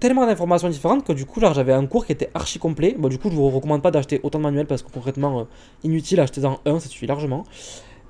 tellement 0.00 0.26
d'informations 0.26 0.68
différentes 0.68 1.04
que 1.04 1.12
du 1.12 1.24
coup, 1.24 1.40
j'avais 1.40 1.72
un 1.72 1.86
cours 1.86 2.06
qui 2.06 2.12
était 2.12 2.30
archi 2.34 2.58
complet. 2.58 2.94
Bon, 2.98 3.08
du 3.08 3.18
coup, 3.18 3.30
je 3.30 3.34
vous 3.34 3.48
recommande 3.48 3.82
pas 3.82 3.90
d'acheter 3.90 4.20
autant 4.22 4.38
de 4.38 4.44
manuels 4.44 4.66
parce 4.66 4.82
que 4.82 4.90
concrètement, 4.90 5.40
euh, 5.40 5.44
inutile, 5.84 6.20
achetez-en 6.20 6.60
un, 6.64 6.80
ça 6.80 6.88
suffit 6.88 7.06
largement. 7.06 7.44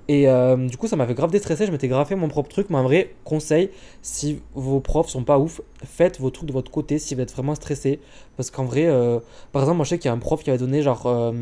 Et 0.09 0.29
euh, 0.29 0.57
du 0.69 0.77
coup, 0.77 0.87
ça 0.87 0.97
m'avait 0.97 1.15
grave 1.15 1.31
déstressé. 1.31 1.67
Je 1.67 1.73
m'étais 1.73 1.89
grave 1.89 2.07
fait 2.07 2.15
mon 2.15 2.29
propre 2.29 2.49
truc. 2.49 2.71
Mais 2.71 2.77
en 2.77 2.85
vrai, 2.85 3.15
conseil, 3.25 3.71
si 4.03 4.41
vos 4.55 4.81
profs 4.81 5.09
sont 5.09 5.25
pas 5.25 5.39
ouf, 5.39 5.61
faites 5.85 6.21
vos 6.21 6.31
trucs 6.31 6.49
de 6.49 6.53
votre 6.53 6.71
côté 6.71 6.99
si 6.99 7.15
vous 7.15 7.21
êtes 7.21 7.33
vraiment 7.33 7.55
stressé. 7.55 8.01
Parce 8.37 8.51
qu'en 8.51 8.65
vrai, 8.65 8.87
euh, 8.87 9.19
par 9.53 9.63
exemple, 9.63 9.79
moi 9.79 9.85
je 9.85 9.91
sais 9.91 9.99
qu'il 9.99 10.09
y 10.09 10.13
a 10.13 10.15
un 10.15 10.19
prof 10.19 10.43
qui 10.43 10.51
avait 10.51 10.59
donné 10.59 10.83
genre 10.83 11.33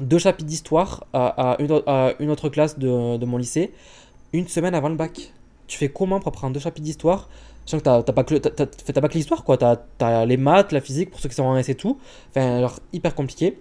deux 0.00 0.18
chapitres 0.18 0.48
d'histoire 0.48 1.06
à, 1.12 1.56
une, 1.60 2.30
autre 2.30 2.48
classe 2.48 2.78
de, 2.78 3.24
mon 3.24 3.36
lycée 3.36 3.72
une 4.32 4.48
semaine 4.48 4.74
avant 4.74 4.88
le 4.88 4.96
bac. 4.96 5.32
Tu 5.66 5.78
fais 5.78 5.88
comment 5.88 6.18
pour 6.18 6.28
apprendre 6.28 6.52
deux 6.52 6.60
chapitres 6.60 6.84
d'histoire 6.84 7.28
Sachant 7.66 7.78
que 7.78 7.84
t'as 8.02 8.12
pas 8.12 8.24
que 8.24 9.00
pas 9.00 9.08
que 9.08 9.14
l'histoire 9.14 9.44
quoi, 9.44 9.56
t'as 9.56 9.76
as 10.00 10.26
les 10.26 10.36
maths, 10.36 10.72
la 10.72 10.80
physique 10.80 11.10
pour 11.10 11.20
ceux 11.20 11.28
qui 11.28 11.34
sont 11.34 11.44
en 11.44 11.56
et 11.56 11.74
tout. 11.74 11.98
Enfin, 12.30 12.60
genre 12.60 12.78
hyper 12.92 13.14
compliqué. 13.14 13.58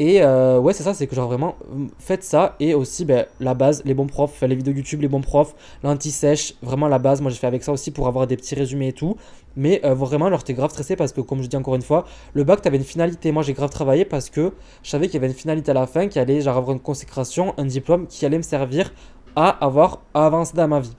Et 0.00 0.22
euh, 0.22 0.60
ouais, 0.60 0.72
c'est 0.72 0.84
ça, 0.84 0.94
c'est 0.94 1.08
que 1.08 1.16
genre 1.16 1.26
vraiment, 1.26 1.56
faites 1.98 2.22
ça. 2.22 2.54
Et 2.60 2.72
aussi, 2.72 3.04
ben, 3.04 3.26
la 3.40 3.54
base, 3.54 3.82
les 3.84 3.94
bons 3.94 4.06
profs, 4.06 4.42
les 4.42 4.54
vidéos 4.54 4.72
YouTube, 4.72 5.02
les 5.02 5.08
bons 5.08 5.20
profs, 5.20 5.56
l'anti-sèche, 5.82 6.54
vraiment 6.62 6.86
la 6.86 7.00
base. 7.00 7.20
Moi, 7.20 7.32
j'ai 7.32 7.36
fait 7.36 7.48
avec 7.48 7.64
ça 7.64 7.72
aussi 7.72 7.90
pour 7.90 8.06
avoir 8.06 8.28
des 8.28 8.36
petits 8.36 8.54
résumés 8.54 8.88
et 8.88 8.92
tout. 8.92 9.16
Mais 9.56 9.80
euh, 9.84 9.94
vraiment, 9.94 10.26
alors, 10.26 10.44
t'es 10.44 10.54
grave 10.54 10.70
stressé 10.70 10.94
parce 10.94 11.12
que, 11.12 11.20
comme 11.20 11.42
je 11.42 11.48
dis 11.48 11.56
encore 11.56 11.74
une 11.74 11.82
fois, 11.82 12.04
le 12.32 12.44
bac, 12.44 12.62
t'avais 12.62 12.76
une 12.76 12.84
finalité. 12.84 13.32
Moi, 13.32 13.42
j'ai 13.42 13.54
grave 13.54 13.70
travaillé 13.70 14.04
parce 14.04 14.30
que 14.30 14.52
je 14.84 14.90
savais 14.90 15.06
qu'il 15.06 15.14
y 15.14 15.18
avait 15.18 15.26
une 15.26 15.38
finalité 15.38 15.72
à 15.72 15.74
la 15.74 15.88
fin 15.88 16.06
qui 16.06 16.20
allait 16.20 16.42
genre 16.42 16.56
avoir 16.56 16.76
une 16.76 16.80
consécration, 16.80 17.54
un 17.58 17.64
diplôme 17.64 18.06
qui 18.06 18.24
allait 18.24 18.38
me 18.38 18.42
servir 18.42 18.92
à 19.34 19.48
avoir 19.48 20.02
à 20.14 20.26
avancer 20.26 20.52
dans 20.54 20.68
ma 20.68 20.78
vie. 20.78 20.94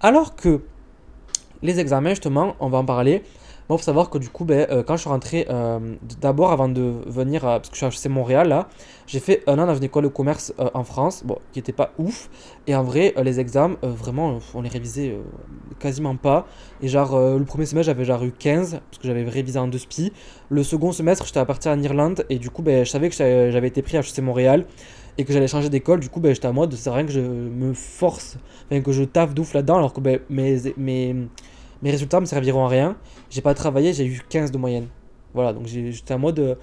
Alors 0.00 0.36
que 0.36 0.60
les 1.66 1.80
examens, 1.80 2.10
justement, 2.10 2.54
on 2.60 2.68
va 2.68 2.78
en 2.78 2.84
parler. 2.84 3.22
Bon, 3.68 3.76
faut 3.76 3.82
savoir 3.82 4.10
que 4.10 4.18
du 4.18 4.28
coup, 4.28 4.44
ben, 4.44 4.64
euh, 4.70 4.84
quand 4.84 4.94
je 4.94 5.00
suis 5.00 5.10
rentré, 5.10 5.44
euh, 5.50 5.96
d'abord 6.20 6.52
avant 6.52 6.68
de 6.68 6.92
venir, 7.06 7.40
parce 7.42 7.68
que 7.68 7.76
je 7.76 7.90
suis 7.90 8.06
à 8.06 8.12
Montréal 8.12 8.46
là, 8.46 8.68
j'ai 9.08 9.18
fait 9.18 9.42
un 9.48 9.58
an 9.58 9.66
dans 9.66 9.74
une 9.74 9.82
école 9.82 10.04
de 10.04 10.08
commerce 10.08 10.54
euh, 10.60 10.70
en 10.72 10.84
France, 10.84 11.24
qui 11.52 11.58
était 11.58 11.72
pas 11.72 11.90
ouf. 11.98 12.30
Et 12.68 12.76
en 12.76 12.84
vrai, 12.84 13.12
les 13.24 13.40
examens, 13.40 13.76
vraiment, 13.82 14.38
on 14.54 14.62
les 14.62 14.68
révisait 14.68 15.16
quasiment 15.80 16.14
pas. 16.14 16.46
Et 16.80 16.86
genre, 16.86 17.18
le 17.18 17.44
premier 17.44 17.66
semestre, 17.66 17.86
j'avais 17.92 18.04
genre 18.04 18.22
eu 18.22 18.30
15, 18.30 18.80
parce 18.88 18.98
que 19.02 19.08
j'avais 19.08 19.24
révisé 19.24 19.58
en 19.58 19.66
deux 19.66 19.78
spi. 19.78 20.12
Le 20.48 20.62
second 20.62 20.92
semestre, 20.92 21.26
j'étais 21.26 21.40
à 21.40 21.44
partir 21.44 21.72
en 21.72 21.82
Irlande, 21.82 22.24
et 22.30 22.38
du 22.38 22.50
coup, 22.50 22.62
ben, 22.62 22.84
je 22.84 22.90
savais 22.90 23.08
que 23.08 23.16
j'avais 23.16 23.68
été 23.68 23.82
pris 23.82 23.96
à 23.96 24.00
HEC 24.00 24.20
Montréal 24.20 24.64
et 25.18 25.24
que 25.24 25.32
j'allais 25.32 25.48
changer 25.48 25.70
d'école, 25.70 26.00
du 26.00 26.08
coup, 26.08 26.20
ben, 26.20 26.34
j'étais 26.34 26.46
à 26.46 26.52
moi 26.52 26.66
de 26.66 26.76
c'est 26.76 26.90
rien 26.90 27.04
que 27.04 27.12
je 27.12 27.20
me 27.20 27.72
force, 27.72 28.36
que 28.70 28.92
je 28.92 29.04
taffe 29.04 29.34
d'ouf 29.34 29.54
là-dedans, 29.54 29.78
alors 29.78 29.92
que 29.92 30.00
mes, 30.00 30.20
mes, 30.76 31.28
mes 31.82 31.90
résultats 31.90 32.20
me 32.20 32.26
serviront 32.26 32.64
à 32.64 32.68
rien. 32.68 32.96
J'ai 33.30 33.42
pas 33.42 33.54
travaillé, 33.54 33.92
j'ai 33.92 34.06
eu 34.06 34.22
15 34.28 34.50
de 34.50 34.58
moyenne. 34.58 34.88
Voilà, 35.34 35.52
donc 35.52 35.66
j'étais 35.66 36.14
en 36.14 36.18
mode. 36.18 36.38
Euh, 36.38 36.54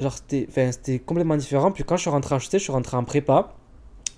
genre, 0.00 0.14
c'était 0.14 0.98
complètement 0.98 1.36
différent. 1.36 1.72
Puis 1.72 1.84
quand 1.84 1.96
je 1.96 2.02
suis 2.02 2.10
rentré 2.10 2.34
en 2.34 2.38
HEC, 2.38 2.52
je 2.52 2.58
suis 2.58 2.72
rentré 2.72 2.96
en 2.96 3.04
prépa. 3.04 3.54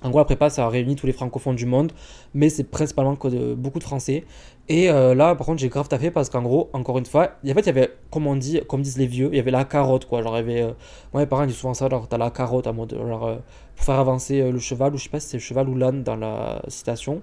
En 0.03 0.11
gros, 0.11 0.19
la 0.19 0.27
prépa, 0.27 0.51
ça 0.51 0.67
a 0.67 0.69
réuni 0.69 0.97
tous 0.97 1.07
les 1.07 1.15
francophones 1.15 1.57
du 1.57 1.65
monde, 1.65 1.91
mais 2.35 2.51
c'est 2.51 2.65
principalement 2.65 3.17
que 3.17 3.55
beaucoup 3.55 3.79
de 3.79 3.85
français. 3.85 4.25
Et 4.69 4.91
euh, 4.91 5.15
là, 5.15 5.35
par 5.35 5.47
contre, 5.47 5.61
j'ai 5.61 5.71
grave 5.71 5.89
taffé 5.89 6.11
parce 6.11 6.29
qu'en 6.29 6.43
gros, 6.43 6.69
encore 6.75 6.99
une 6.99 7.07
fois, 7.07 7.31
en 7.43 7.55
fait, 7.55 7.61
il 7.61 7.67
y 7.67 7.71
avait, 7.71 7.91
comme 8.11 8.27
on 8.27 8.37
dit, 8.37 8.61
comme 8.69 8.83
disent 8.83 8.99
les 8.99 9.07
vieux, 9.07 9.31
il 9.33 9.37
y 9.37 9.41
avait 9.41 9.51
la 9.51 9.65
carotte, 9.65 10.05
quoi. 10.05 10.23
Genre, 10.23 10.35
avait, 10.35 10.61
euh, 10.61 10.73
moi, 11.15 11.23
mes 11.23 11.27
parents 11.27 11.47
disent 11.47 11.57
souvent 11.57 11.73
ça, 11.73 11.89
genre, 11.89 12.07
t'as 12.07 12.19
la 12.19 12.31
carotte, 12.31 12.67
en 12.67 12.75
mode, 12.75 12.95
genre, 12.95 13.39
pour 13.77 13.87
faire 13.87 13.99
avancer 13.99 14.51
le 14.53 14.59
cheval, 14.59 14.95
ou 14.95 14.99
je 14.99 15.05
sais 15.05 15.09
pas 15.09 15.21
si 15.21 15.29
c'est 15.29 15.37
le 15.39 15.43
cheval 15.43 15.71
ou 15.71 15.75
l'âne 15.75 16.03
dans 16.03 16.17
la 16.17 16.61
citation 16.69 17.23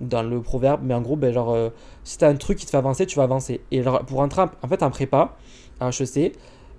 dans 0.00 0.22
le 0.22 0.40
proverbe, 0.40 0.80
mais 0.84 0.94
en 0.94 1.00
gros, 1.00 1.16
ben, 1.16 1.32
genre, 1.32 1.52
euh, 1.52 1.70
si 2.02 2.18
t'as 2.18 2.28
un 2.28 2.36
truc 2.36 2.58
qui 2.58 2.66
te 2.66 2.70
fait 2.70 2.76
avancer, 2.76 3.06
tu 3.06 3.16
vas 3.16 3.24
avancer. 3.24 3.60
Et 3.70 3.82
pour 4.06 4.20
entrer 4.20 4.42
en, 4.62 4.68
fait 4.68 4.82
en 4.82 4.90
prépa, 4.90 5.36
à 5.80 5.88
HEC, 5.88 6.32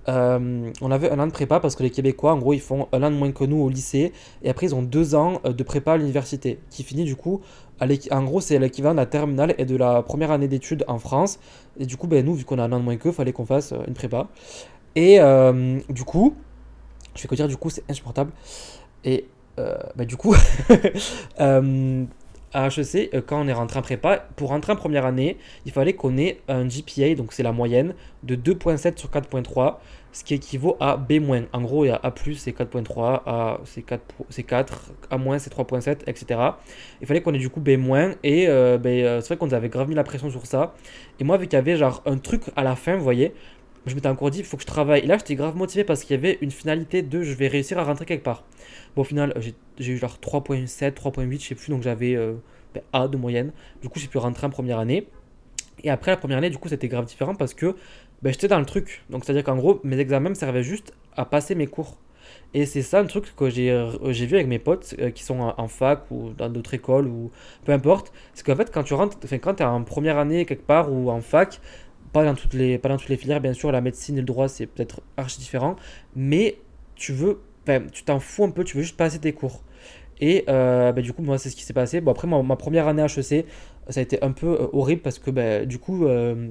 euh, 0.07 0.71
on 0.81 0.91
avait 0.91 1.09
un 1.09 1.19
an 1.19 1.25
de 1.25 1.31
prépa 1.31 1.59
parce 1.59 1.75
que 1.75 1.83
les 1.83 1.89
Québécois, 1.89 2.33
en 2.33 2.37
gros, 2.37 2.53
ils 2.53 2.61
font 2.61 2.87
un 2.91 3.01
an 3.03 3.09
de 3.09 3.15
moins 3.15 3.31
que 3.31 3.43
nous 3.43 3.57
au 3.57 3.69
lycée, 3.69 4.13
et 4.43 4.49
après, 4.49 4.67
ils 4.67 4.75
ont 4.75 4.83
deux 4.83 5.15
ans 5.15 5.41
euh, 5.45 5.53
de 5.53 5.63
prépa 5.63 5.93
à 5.93 5.97
l'université, 5.97 6.59
qui 6.69 6.83
finit 6.83 7.03
du 7.03 7.15
coup, 7.15 7.41
en 7.81 8.23
gros, 8.23 8.39
c'est 8.39 8.57
l'équivalent 8.59 8.93
de 8.93 8.99
la 8.99 9.05
terminale 9.05 9.55
et 9.57 9.65
de 9.65 9.75
la 9.75 10.01
première 10.01 10.31
année 10.31 10.47
d'études 10.47 10.85
en 10.87 10.99
France. 10.99 11.39
Et 11.77 11.85
du 11.85 11.97
coup, 11.97 12.07
ben, 12.07 12.23
nous, 12.25 12.33
vu 12.35 12.45
qu'on 12.45 12.59
a 12.59 12.63
un 12.63 12.71
an 12.71 12.79
de 12.79 12.85
moins 12.85 12.97
qu'eux, 12.97 13.11
fallait 13.11 13.33
qu'on 13.33 13.45
fasse 13.45 13.73
une 13.87 13.93
prépa. 13.93 14.29
Et 14.95 15.19
du 15.89 16.05
coup, 16.05 16.35
je 17.15 17.23
vais 17.23 17.27
que 17.27 17.35
dire, 17.35 17.49
du 17.49 17.57
coup, 17.57 17.69
c'est 17.69 17.83
insupportable. 17.89 18.31
Et 19.03 19.27
ben, 19.57 20.05
du 20.05 20.15
coup, 20.15 20.33
à 22.55 22.67
HEC, 22.67 23.13
euh, 23.13 23.21
quand 23.25 23.41
on 23.41 23.47
est 23.47 23.53
rentré 23.53 23.79
en 23.79 23.81
prépa, 23.81 24.25
pour 24.35 24.49
rentrer 24.49 24.71
en 24.71 24.75
première 24.77 25.05
année, 25.05 25.37
il 25.65 25.71
fallait 25.71 25.93
qu'on 25.93 26.17
ait 26.17 26.39
un 26.47 26.65
GPA, 26.65 27.13
donc 27.15 27.33
c'est 27.33 27.43
la 27.43 27.51
moyenne, 27.51 27.93
de 28.23 28.35
2.7 28.35 28.97
sur 28.97 29.09
4.3, 29.09 29.75
ce 30.13 30.23
qui 30.23 30.33
équivaut 30.33 30.77
à 30.79 30.95
B-. 30.95 31.21
En 31.51 31.61
gros, 31.61 31.83
il 31.83 31.89
y 31.89 31.91
a 31.91 31.99
A+, 32.01 32.13
c'est 32.37 32.57
4.3, 32.57 33.21
A, 33.25 33.59
c'est 33.65 33.81
4, 33.81 34.01
c'est 34.29 34.43
4, 34.43 34.91
A-, 35.11 35.39
c'est 35.39 35.53
3.7, 35.53 35.97
etc. 36.07 36.39
Il 37.01 37.07
fallait 37.07 37.21
qu'on 37.21 37.33
ait 37.33 37.37
du 37.37 37.49
coup 37.49 37.59
B-, 37.59 37.69
et 38.23 38.47
euh, 38.47 38.77
ben, 38.77 39.03
euh, 39.03 39.21
c'est 39.21 39.27
vrai 39.27 39.37
qu'on 39.37 39.53
avait 39.53 39.69
grave 39.69 39.89
mis 39.89 39.95
la 39.95 40.05
pression 40.05 40.29
sur 40.29 40.45
ça. 40.45 40.73
Et 41.19 41.25
moi, 41.25 41.37
vu 41.37 41.47
qu'il 41.47 41.57
y 41.57 41.59
avait 41.59 41.75
genre 41.75 42.01
un 42.05 42.17
truc 42.17 42.43
à 42.55 42.63
la 42.63 42.77
fin, 42.77 42.95
vous 42.95 43.03
voyez, 43.03 43.33
je 43.85 43.93
m'étais 43.93 44.07
encore 44.07 44.31
dit, 44.31 44.39
il 44.39 44.45
faut 44.45 44.57
que 44.57 44.63
je 44.63 44.67
travaille. 44.67 45.01
Et 45.01 45.07
là, 45.07 45.17
j'étais 45.17 45.35
grave 45.35 45.55
motivé 45.55 45.83
parce 45.83 46.03
qu'il 46.03 46.15
y 46.15 46.19
avait 46.19 46.37
une 46.41 46.51
finalité 46.51 47.01
de 47.01 47.21
je 47.21 47.33
vais 47.33 47.47
réussir 47.47 47.77
à 47.77 47.83
rentrer 47.83 48.05
quelque 48.05 48.23
part. 48.23 48.43
Bon, 48.95 49.01
au 49.01 49.05
final, 49.05 49.33
j'ai 49.77 49.91
eu 49.91 49.97
genre 49.97 50.17
3.7, 50.21 50.93
3.8, 50.93 51.41
je 51.41 51.47
sais 51.47 51.55
plus, 51.55 51.69
donc 51.69 51.83
j'avais 51.83 52.15
euh, 52.15 52.35
A 52.93 53.07
de 53.07 53.17
moyenne. 53.17 53.51
Du 53.81 53.89
coup, 53.89 53.99
j'ai 53.99 54.07
pu 54.07 54.17
rentrer 54.17 54.47
en 54.47 54.49
première 54.49 54.79
année. 54.79 55.07
Et 55.83 55.89
après 55.89 56.11
la 56.11 56.17
première 56.17 56.37
année, 56.37 56.49
du 56.49 56.57
coup, 56.57 56.69
c'était 56.69 56.87
grave 56.87 57.05
différent 57.05 57.35
parce 57.35 57.53
que 57.53 57.75
ben, 58.21 58.31
j'étais 58.31 58.47
dans 58.47 58.59
le 58.59 58.65
truc. 58.65 59.03
Donc, 59.09 59.25
c'est-à-dire 59.25 59.43
qu'en 59.43 59.57
gros, 59.57 59.79
mes 59.83 59.99
examens 59.99 60.29
me 60.29 60.35
servaient 60.35 60.63
juste 60.63 60.93
à 61.15 61.25
passer 61.25 61.55
mes 61.55 61.67
cours. 61.67 61.97
Et 62.53 62.65
c'est 62.65 62.81
ça 62.81 62.99
un 62.99 63.05
truc 63.05 63.35
que 63.35 63.49
j'ai 63.49 63.71
euh, 63.71 63.89
vu 64.11 64.35
avec 64.35 64.47
mes 64.47 64.59
potes 64.59 64.95
euh, 64.99 65.11
qui 65.11 65.23
sont 65.23 65.53
en, 65.57 65.67
fac 65.67 66.09
ou 66.09 66.31
dans 66.37 66.49
d'autres 66.49 66.73
écoles 66.73 67.07
ou 67.07 67.31
peu 67.65 67.71
importe. 67.71 68.11
C'est 68.33 68.45
qu'en 68.45 68.55
fait, 68.55 68.71
quand 68.73 68.83
tu 68.83 68.93
rentres, 68.93 69.17
enfin, 69.23 69.37
quand 69.37 69.55
tu 69.55 69.63
es 69.63 69.65
en 69.65 69.83
première 69.83 70.17
année 70.17 70.45
quelque 70.45 70.65
part 70.65 70.91
ou 70.91 71.11
en 71.11 71.21
fac, 71.21 71.59
pas 72.13 72.23
dans 72.23 72.33
toutes 72.33 72.53
les, 72.53 72.79
les 73.09 73.17
filières, 73.17 73.41
bien 73.41 73.53
sûr, 73.53 73.71
la 73.71 73.81
médecine 73.81 74.17
et 74.17 74.21
le 74.21 74.25
droit, 74.25 74.47
c'est 74.47 74.67
peut-être 74.67 75.01
archi 75.17 75.39
différent, 75.39 75.75
mais 76.15 76.57
tu 76.95 77.11
veux, 77.11 77.41
tu 77.91 78.03
t'en 78.05 78.19
fous 78.19 78.45
un 78.45 78.51
peu, 78.51 78.63
tu 78.63 78.77
veux 78.77 78.83
juste 78.83 78.95
passer 78.95 79.19
tes 79.19 79.33
cours. 79.33 79.61
Et 80.21 80.45
euh, 80.49 80.91
bah, 80.91 81.01
du 81.01 81.13
coup, 81.13 81.21
moi, 81.21 81.37
c'est 81.37 81.49
ce 81.49 81.55
qui 81.55 81.63
s'est 81.63 81.73
passé. 81.73 82.01
Bon, 82.01 82.11
après, 82.11 82.27
ma, 82.27 82.55
première 82.55 82.87
année 82.87 83.03
HEC, 83.03 83.45
ça 83.89 83.99
a 83.99 84.03
été 84.03 84.23
un 84.23 84.31
peu 84.31 84.47
euh, 84.47 84.67
horrible 84.73 85.01
parce 85.01 85.19
que 85.19 85.31
bah, 85.31 85.65
du 85.65 85.79
coup, 85.79 86.05
euh, 86.05 86.49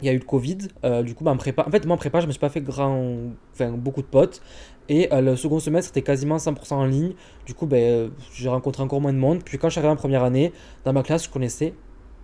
il 0.00 0.06
y 0.06 0.08
a 0.08 0.12
eu 0.12 0.18
le 0.18 0.24
Covid. 0.24 0.58
du 1.04 1.14
coup, 1.14 1.24
bah, 1.24 1.30
en 1.30 1.36
prépa, 1.36 1.64
en 1.66 1.70
fait, 1.70 1.84
moi, 1.86 1.94
en 1.94 1.98
prépa, 1.98 2.20
je 2.20 2.26
me 2.26 2.32
suis 2.32 2.40
pas 2.40 2.48
fait 2.48 2.60
grand, 2.60 3.14
enfin, 3.52 3.70
beaucoup 3.70 4.02
de 4.02 4.06
potes. 4.06 4.42
Et 4.88 5.08
le 5.12 5.34
second 5.36 5.58
semestre, 5.58 5.88
c'était 5.88 6.02
quasiment 6.02 6.36
100% 6.36 6.74
en 6.74 6.84
ligne. 6.84 7.14
Du 7.44 7.54
coup, 7.54 7.68
j'ai 7.70 8.48
rencontré 8.48 8.82
encore 8.82 9.00
moins 9.00 9.12
de 9.12 9.18
monde. 9.18 9.42
Puis 9.44 9.58
quand 9.58 9.68
je 9.68 9.72
suis 9.72 9.78
arrivé 9.80 9.92
en 9.92 9.96
première 9.96 10.22
année, 10.22 10.52
dans 10.84 10.92
ma 10.92 11.02
classe, 11.02 11.24
je 11.24 11.30
connaissais 11.30 11.74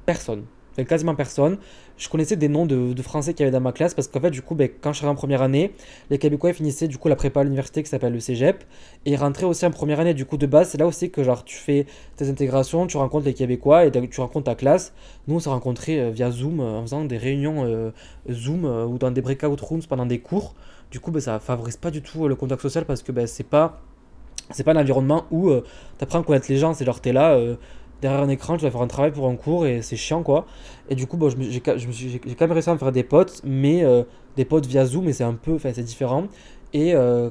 personne 0.06 0.44
enfin, 0.72 0.84
quasiment 0.84 1.14
personne. 1.14 1.58
Je 1.98 2.08
connaissais 2.08 2.36
des 2.36 2.48
noms 2.48 2.66
de, 2.66 3.00
Français 3.02 3.34
qui 3.34 3.42
avaient 3.42 3.52
dans 3.52 3.60
ma 3.60 3.72
classe 3.72 3.94
parce 3.94 4.08
qu'en 4.08 4.20
fait, 4.20 4.30
du 4.30 4.42
coup, 4.42 4.54
ben, 4.54 4.68
quand 4.80 4.92
je 4.92 4.98
suis 4.98 5.06
en 5.06 5.14
première 5.14 5.42
année, 5.42 5.72
les 6.10 6.18
Québécois 6.18 6.52
finissaient 6.52 6.88
du 6.88 6.98
coup 6.98 7.08
la 7.08 7.16
prépa 7.16 7.40
à 7.40 7.44
l'université 7.44 7.82
qui 7.82 7.88
s'appelle 7.88 8.12
le 8.12 8.20
cégep 8.20 8.64
et 9.06 9.16
rentraient 9.16 9.44
aussi 9.44 9.66
en 9.66 9.70
première 9.70 10.00
année. 10.00 10.14
Du 10.14 10.24
coup, 10.24 10.36
de 10.36 10.46
base, 10.46 10.70
c'est 10.70 10.78
là 10.78 10.86
aussi 10.86 11.10
que 11.10 11.22
genre 11.22 11.44
tu 11.44 11.56
fais 11.56 11.86
tes 12.16 12.28
intégrations, 12.28 12.86
tu 12.86 12.96
rencontres 12.96 13.26
les 13.26 13.34
Québécois 13.34 13.84
et 13.84 13.90
tu 13.90 14.20
rencontres 14.20 14.46
ta 14.46 14.54
classe. 14.54 14.92
Nous, 15.28 15.36
on 15.36 15.38
s'est 15.38 15.50
rencontrés 15.50 16.00
euh, 16.00 16.10
via 16.10 16.30
Zoom 16.30 16.60
euh, 16.60 16.78
en 16.78 16.82
faisant 16.82 17.04
des 17.04 17.18
réunions 17.18 17.64
euh, 17.64 17.90
Zoom 18.30 18.64
ou 18.64 18.98
dans 18.98 19.10
des 19.10 19.20
breakout 19.20 19.60
rooms 19.60 19.82
pendant 19.88 20.06
des 20.06 20.18
cours. 20.18 20.54
Du 20.90 21.00
coup, 21.00 21.10
ben, 21.10 21.20
ça 21.20 21.38
favorise 21.38 21.76
pas 21.76 21.90
du 21.90 22.02
tout 22.02 22.26
le 22.26 22.34
contact 22.34 22.62
social 22.62 22.84
parce 22.84 23.02
que 23.02 23.12
ben, 23.12 23.26
c'est 23.26 23.46
pas 23.46 23.80
c'est 24.50 24.64
pas 24.64 24.72
un 24.72 24.80
environnement 24.80 25.24
où 25.30 25.50
tu 25.50 26.04
apprends 26.04 26.20
à 26.20 26.22
connaître 26.24 26.46
les 26.48 26.58
gens. 26.58 26.74
C'est 26.74 26.84
genre, 26.84 27.00
t'es 27.00 27.12
là 27.12 27.38
derrière 28.02 28.20
un 28.20 28.28
écran, 28.28 28.56
tu 28.56 28.64
vas 28.64 28.70
faire 28.70 28.82
un 28.82 28.88
travail 28.88 29.12
pour 29.12 29.28
un 29.28 29.36
cours 29.36 29.64
et 29.64 29.80
c'est 29.80 29.96
chiant 29.96 30.22
quoi. 30.22 30.44
Et 30.90 30.94
du 30.94 31.06
coup, 31.06 31.16
bon, 31.16 31.30
j'ai 31.30 31.60
quand 31.60 31.76
même 32.40 32.52
réussi 32.52 32.68
à 32.68 32.74
me 32.74 32.78
faire 32.78 32.92
des 32.92 33.04
potes, 33.04 33.40
mais 33.44 33.84
euh, 33.84 34.02
des 34.36 34.44
potes 34.44 34.66
via 34.66 34.84
Zoom, 34.84 35.08
et 35.08 35.12
c'est 35.12 35.24
un 35.24 35.34
peu, 35.34 35.54
enfin 35.54 35.70
c'est 35.72 35.84
différent. 35.84 36.24
Et 36.74 36.94
euh, 36.94 37.30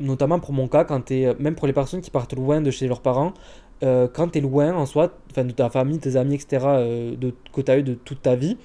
notamment 0.00 0.40
pour 0.40 0.54
mon 0.54 0.68
cas, 0.68 0.84
quand 0.84 1.10
es, 1.10 1.36
même 1.38 1.54
pour 1.54 1.66
les 1.66 1.74
personnes 1.74 2.00
qui 2.00 2.10
partent 2.10 2.34
loin 2.34 2.62
de 2.62 2.70
chez 2.70 2.88
leurs 2.88 3.02
parents, 3.02 3.34
euh, 3.84 4.08
quand 4.12 4.28
tu 4.28 4.38
es 4.38 4.40
loin 4.40 4.74
en 4.74 4.86
soi, 4.86 5.12
de 5.36 5.50
ta 5.50 5.68
famille, 5.68 5.98
tes 5.98 6.16
amis, 6.16 6.36
etc., 6.36 6.64
de, 7.18 7.34
que 7.52 7.60
tu 7.60 7.70
as 7.70 7.78
eu 7.78 7.82
de 7.82 7.94
toute 7.94 8.22
ta 8.22 8.34
vie, 8.34 8.56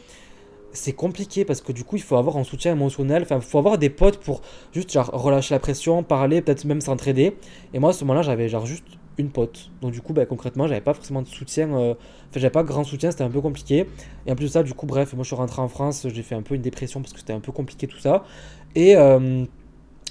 c'est 0.73 0.93
compliqué 0.93 1.43
parce 1.43 1.59
que 1.59 1.73
du 1.73 1.83
coup 1.83 1.97
il 1.97 2.01
faut 2.01 2.15
avoir 2.15 2.37
un 2.37 2.45
soutien 2.45 2.71
émotionnel, 2.71 3.23
enfin 3.23 3.35
il 3.35 3.41
faut 3.41 3.57
avoir 3.57 3.77
des 3.77 3.89
potes 3.89 4.19
pour 4.19 4.41
juste 4.71 4.97
relâcher 5.11 5.53
la 5.53 5.59
pression, 5.59 6.01
parler, 6.01 6.41
peut-être 6.41 6.63
même 6.63 6.79
s'entraider. 6.79 7.35
Et 7.73 7.79
moi 7.79 7.89
à 7.89 7.93
ce 7.93 8.05
moment-là 8.05 8.21
j'avais 8.21 8.47
juste 8.47 8.85
une 9.17 9.29
pote. 9.29 9.69
Donc 9.81 9.91
du 9.91 10.01
coup, 10.01 10.13
bah, 10.13 10.25
concrètement, 10.25 10.67
j'avais 10.67 10.81
pas 10.81 10.93
forcément 10.93 11.21
de 11.21 11.27
soutien. 11.27 11.73
Euh, 11.73 11.93
enfin, 11.93 12.39
j'avais 12.39 12.49
pas 12.49 12.63
grand 12.63 12.83
soutien, 12.83 13.11
c'était 13.11 13.23
un 13.23 13.29
peu 13.29 13.41
compliqué. 13.41 13.87
Et 14.25 14.31
en 14.31 14.35
plus 14.35 14.45
de 14.45 14.51
ça, 14.51 14.63
du 14.63 14.73
coup, 14.73 14.85
bref, 14.85 15.13
moi 15.13 15.23
je 15.23 15.27
suis 15.27 15.35
rentré 15.35 15.61
en 15.61 15.67
France, 15.67 16.07
j'ai 16.11 16.23
fait 16.23 16.35
un 16.35 16.41
peu 16.41 16.55
une 16.55 16.61
dépression 16.61 17.01
parce 17.01 17.13
que 17.13 17.19
c'était 17.19 17.33
un 17.33 17.39
peu 17.39 17.51
compliqué 17.51 17.87
tout 17.87 17.99
ça. 17.99 18.23
Et 18.75 18.95
euh, 18.95 19.45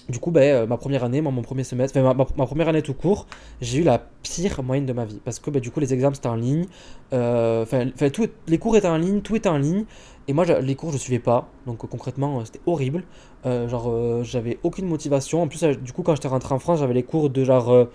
du 0.08 0.18
coup, 0.18 0.30
bah, 0.30 0.40
euh, 0.40 0.66
ma 0.66 0.76
première 0.76 1.04
année, 1.04 1.20
mon 1.20 1.42
premier 1.42 1.64
semestre, 1.64 1.98
enfin, 1.98 2.14
ma, 2.36 2.46
première 2.46 2.68
année 2.68 2.82
tout 2.82 2.94
court, 2.94 3.26
j'ai 3.60 3.78
eu 3.78 3.82
la 3.82 3.98
pire 4.22 4.62
moyenne 4.62 4.86
de 4.86 4.92
ma 4.92 5.04
vie. 5.04 5.20
Parce 5.24 5.38
que 5.40 5.50
bah, 5.50 5.60
du 5.60 5.70
coup, 5.70 5.80
les 5.80 5.92
examens 5.94 6.14
c'était 6.14 6.28
en 6.28 6.36
ligne. 6.36 6.66
Enfin, 7.12 7.90
tout, 8.12 8.28
les 8.46 8.58
cours 8.58 8.76
étaient 8.76 8.88
en 8.88 8.98
ligne, 8.98 9.20
tout 9.22 9.36
était 9.36 9.48
en 9.48 9.58
ligne. 9.58 9.84
Et 10.28 10.32
moi, 10.32 10.44
les 10.44 10.74
cours, 10.76 10.92
je 10.92 10.98
suivais 10.98 11.18
pas. 11.18 11.48
Donc 11.66 11.78
concrètement, 11.88 12.44
c'était 12.44 12.60
horrible. 12.66 13.04
genre, 13.44 14.22
j'avais 14.22 14.58
aucune 14.62 14.86
motivation. 14.86 15.42
En 15.42 15.48
plus, 15.48 15.64
du 15.64 15.92
coup, 15.92 16.02
quand 16.02 16.14
j'étais 16.14 16.28
rentré 16.28 16.54
en 16.54 16.58
France, 16.58 16.80
j'avais 16.80 16.94
les 16.94 17.02
cours 17.02 17.30
de 17.30 17.42
genre 17.42 17.88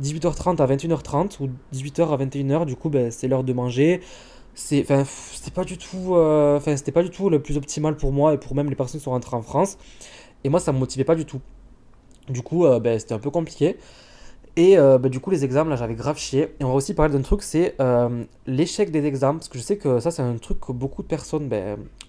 18h30 0.00 0.60
à 0.60 0.66
21h30 0.66 1.42
ou 1.42 1.48
18h 1.74 2.12
à 2.12 2.16
21h, 2.16 2.64
du 2.66 2.76
coup, 2.76 2.88
ben, 2.88 3.10
c'est 3.10 3.28
l'heure 3.28 3.44
de 3.44 3.52
manger. 3.52 4.00
C'est, 4.54 4.84
c'était 5.04 5.50
pas 5.52 5.64
du 5.64 5.78
tout, 5.78 6.14
euh, 6.14 6.56
enfin, 6.56 6.76
c'était 6.76 6.92
pas 6.92 7.02
du 7.02 7.10
tout 7.10 7.30
le 7.30 7.40
plus 7.40 7.56
optimal 7.56 7.96
pour 7.96 8.12
moi 8.12 8.34
et 8.34 8.38
pour 8.38 8.54
même 8.54 8.68
les 8.68 8.74
personnes 8.74 8.98
qui 9.00 9.04
sont 9.04 9.12
rentrées 9.12 9.36
en 9.36 9.42
France. 9.42 9.78
Et 10.44 10.48
moi, 10.48 10.60
ça 10.60 10.72
me 10.72 10.78
motivait 10.78 11.04
pas 11.04 11.14
du 11.14 11.24
tout. 11.24 11.40
Du 12.28 12.42
coup, 12.42 12.66
euh, 12.66 12.80
ben, 12.80 12.98
c'était 12.98 13.14
un 13.14 13.18
peu 13.18 13.30
compliqué. 13.30 13.76
Et 14.56 14.76
euh, 14.76 14.98
ben, 14.98 15.08
du 15.08 15.20
coup, 15.20 15.30
les 15.30 15.44
examens, 15.44 15.70
là, 15.70 15.76
j'avais 15.76 15.94
grave 15.94 16.18
chié. 16.18 16.54
Et 16.60 16.64
on 16.64 16.68
va 16.68 16.74
aussi 16.74 16.94
parler 16.94 17.12
d'un 17.12 17.22
truc, 17.22 17.42
c'est 17.42 17.76
l'échec 18.46 18.90
des 18.90 19.04
examens. 19.06 19.38
Parce 19.38 19.48
que 19.48 19.58
je 19.58 19.62
sais 19.62 19.76
que 19.76 20.00
ça, 20.00 20.10
c'est 20.10 20.22
un 20.22 20.36
truc 20.36 20.60
que 20.60 20.72
beaucoup 20.72 21.02
de 21.02 21.08
personnes 21.08 21.48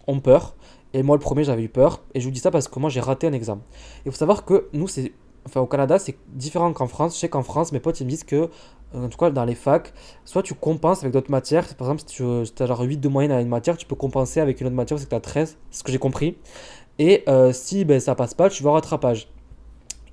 ont 0.07 0.19
peur. 0.19 0.55
Et 0.93 1.03
moi, 1.03 1.15
le 1.15 1.21
premier, 1.21 1.43
j'avais 1.43 1.63
eu 1.63 1.69
peur. 1.69 2.01
Et 2.13 2.19
je 2.19 2.25
vous 2.25 2.31
dis 2.31 2.39
ça 2.39 2.51
parce 2.51 2.67
que 2.67 2.79
moi, 2.79 2.89
j'ai 2.89 2.99
raté 2.99 3.27
un 3.27 3.33
examen. 3.33 3.61
Il 4.05 4.11
faut 4.11 4.17
savoir 4.17 4.45
que 4.45 4.67
nous, 4.73 4.87
c'est 4.87 5.13
enfin 5.45 5.61
au 5.61 5.65
Canada, 5.65 5.99
c'est 5.99 6.17
différent 6.27 6.71
qu'en 6.73 6.87
France. 6.87 7.15
Je 7.15 7.19
sais 7.19 7.29
qu'en 7.29 7.43
France, 7.43 7.71
mes 7.71 7.79
potes 7.79 7.99
ils 7.99 8.05
me 8.05 8.09
disent 8.09 8.23
que, 8.23 8.49
en 8.93 9.07
tout 9.07 9.17
cas 9.17 9.29
dans 9.29 9.45
les 9.45 9.55
facs, 9.55 9.93
soit 10.25 10.43
tu 10.43 10.53
compenses 10.53 10.99
avec 10.99 11.13
d'autres 11.13 11.31
matières. 11.31 11.65
Par 11.75 11.87
exemple, 11.87 12.03
si 12.07 12.53
tu 12.53 12.63
as 12.63 12.65
genre 12.65 12.81
8 12.81 12.97
de 12.97 13.07
moyenne 13.07 13.31
à 13.31 13.41
une 13.41 13.49
matière, 13.49 13.77
tu 13.77 13.85
peux 13.85 13.95
compenser 13.95 14.39
avec 14.39 14.61
une 14.61 14.67
autre 14.67 14.75
matière, 14.75 14.99
c'est 14.99 15.05
que 15.05 15.09
tu 15.09 15.15
as 15.15 15.21
13, 15.21 15.57
c'est 15.69 15.79
ce 15.79 15.83
que 15.83 15.91
j'ai 15.91 15.99
compris. 15.99 16.37
Et 16.99 17.23
euh, 17.27 17.51
si 17.53 17.85
ben, 17.85 17.99
ça 17.99 18.15
passe 18.15 18.33
pas, 18.33 18.49
tu 18.49 18.63
vas 18.63 18.71
au 18.71 18.73
rattrapage. 18.73 19.27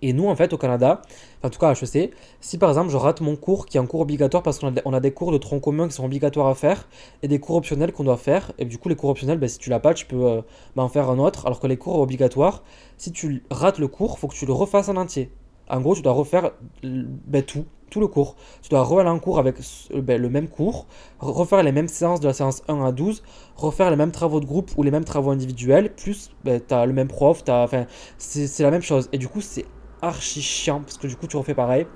Et 0.02 0.12
nous, 0.12 0.28
en 0.28 0.36
fait, 0.36 0.52
au 0.52 0.58
Canada, 0.58 1.02
en 1.42 1.50
tout 1.50 1.58
cas 1.58 1.70
à 1.70 1.72
HEC, 1.72 2.12
si 2.40 2.58
par 2.58 2.68
exemple 2.68 2.90
je 2.90 2.96
rate 2.96 3.20
mon 3.20 3.36
cours 3.36 3.66
qui 3.66 3.76
est 3.76 3.80
un 3.80 3.86
cours 3.86 4.00
obligatoire 4.00 4.42
parce 4.42 4.58
qu'on 4.58 4.92
a, 4.92 5.00
des 5.00 5.10
cours 5.12 5.32
de 5.32 5.38
tronc 5.38 5.60
commun 5.60 5.88
qui 5.88 5.94
sont 5.94 6.04
obligatoires 6.04 6.46
à 6.46 6.54
faire 6.54 6.88
et 7.22 7.28
des 7.28 7.40
cours 7.40 7.56
optionnels 7.56 7.92
qu'on 7.92 8.04
doit 8.04 8.16
faire, 8.16 8.52
et 8.58 8.64
du 8.64 8.78
coup 8.78 8.88
les 8.88 8.96
cours 8.96 9.10
optionnels, 9.10 9.38
ben, 9.38 9.48
si 9.48 9.58
tu 9.58 9.70
l'as 9.70 9.80
pas, 9.80 9.94
tu 9.94 10.06
peux 10.06 10.24
euh, 10.24 10.42
ben, 10.76 10.84
en 10.84 10.88
faire 10.88 11.10
un 11.10 11.18
autre, 11.18 11.46
alors 11.46 11.60
que 11.60 11.66
les 11.66 11.76
cours 11.76 11.98
obligatoires, 11.98 12.62
si 12.96 13.12
tu 13.12 13.42
rates 13.50 13.78
le 13.78 13.88
cours, 13.88 14.18
faut 14.18 14.28
que 14.28 14.34
tu 14.34 14.46
le 14.46 14.52
refasses 14.52 14.88
en 14.88 14.96
entier. 14.96 15.30
En 15.68 15.80
gros, 15.80 15.94
tu 15.94 16.02
dois 16.02 16.12
refaire 16.12 16.52
ben, 16.82 17.42
tout, 17.42 17.66
tout 17.90 18.00
le 18.00 18.06
cours. 18.06 18.36
Tu 18.62 18.70
dois 18.70 18.82
refaire 18.82 19.06
un 19.06 19.18
cours 19.18 19.38
avec 19.38 19.56
ben, 19.94 20.20
le 20.20 20.30
même 20.30 20.48
cours, 20.48 20.86
refaire 21.18 21.62
les 21.62 21.72
mêmes 21.72 21.88
séances 21.88 22.20
de 22.20 22.26
la 22.26 22.32
séance 22.32 22.62
1 22.68 22.84
à 22.84 22.92
12, 22.92 23.22
refaire 23.56 23.90
les 23.90 23.96
mêmes 23.96 24.12
travaux 24.12 24.40
de 24.40 24.46
groupe 24.46 24.70
ou 24.76 24.82
les 24.82 24.90
mêmes 24.90 25.04
travaux 25.04 25.30
individuels, 25.30 25.92
plus 25.94 26.30
ben, 26.44 26.60
tu 26.66 26.74
as 26.74 26.86
le 26.86 26.92
même 26.92 27.08
prof, 27.08 27.42
c'est 28.18 28.62
la 28.62 28.70
même 28.70 28.82
chose. 28.82 29.08
Et 29.12 29.18
du 29.18 29.28
coup, 29.28 29.40
c'est 29.40 29.66
archi 30.02 30.42
chiant 30.42 30.80
parce 30.80 30.98
que 30.98 31.06
du 31.06 31.16
coup 31.16 31.26
tu 31.26 31.36
refais 31.36 31.54
pareil. 31.54 31.86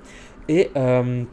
Et 0.49 0.71
euh, 0.75 1.23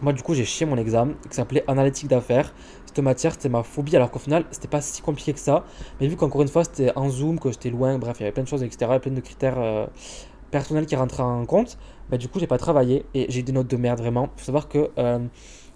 moi 0.00 0.12
du 0.12 0.22
coup 0.22 0.34
j'ai 0.34 0.44
chié 0.44 0.66
mon 0.66 0.76
examen 0.76 1.14
qui 1.28 1.36
s'appelait 1.36 1.64
analytique 1.68 2.08
d'affaires. 2.08 2.52
Cette 2.86 2.98
matière 2.98 3.32
c'était 3.32 3.48
ma 3.48 3.62
phobie 3.62 3.94
alors 3.96 4.10
qu'au 4.10 4.18
final 4.18 4.44
c'était 4.50 4.68
pas 4.68 4.80
si 4.80 5.02
compliqué 5.02 5.32
que 5.32 5.38
ça. 5.38 5.64
Mais 6.00 6.08
vu 6.08 6.16
qu'encore 6.16 6.42
une 6.42 6.48
fois 6.48 6.64
c'était 6.64 6.92
en 6.96 7.08
zoom, 7.08 7.38
que 7.38 7.50
j'étais 7.50 7.70
loin, 7.70 7.98
bref 7.98 8.16
il 8.18 8.22
y 8.22 8.24
avait 8.24 8.32
plein 8.32 8.42
de 8.42 8.48
choses 8.48 8.62
etc. 8.62 8.98
Plein 9.00 9.12
de 9.12 9.20
critères 9.20 9.58
euh, 9.58 9.86
personnels 10.50 10.86
qui 10.86 10.96
rentraient 10.96 11.22
en 11.22 11.46
compte. 11.46 11.78
Bah, 12.10 12.16
du 12.16 12.28
coup 12.28 12.40
j'ai 12.40 12.48
pas 12.48 12.58
travaillé 12.58 13.04
et 13.14 13.26
j'ai 13.28 13.42
des 13.42 13.52
notes 13.52 13.68
de 13.68 13.76
merde 13.76 14.00
vraiment. 14.00 14.28
Faut 14.36 14.44
savoir 14.44 14.68
que 14.68 14.90
euh, 14.98 15.20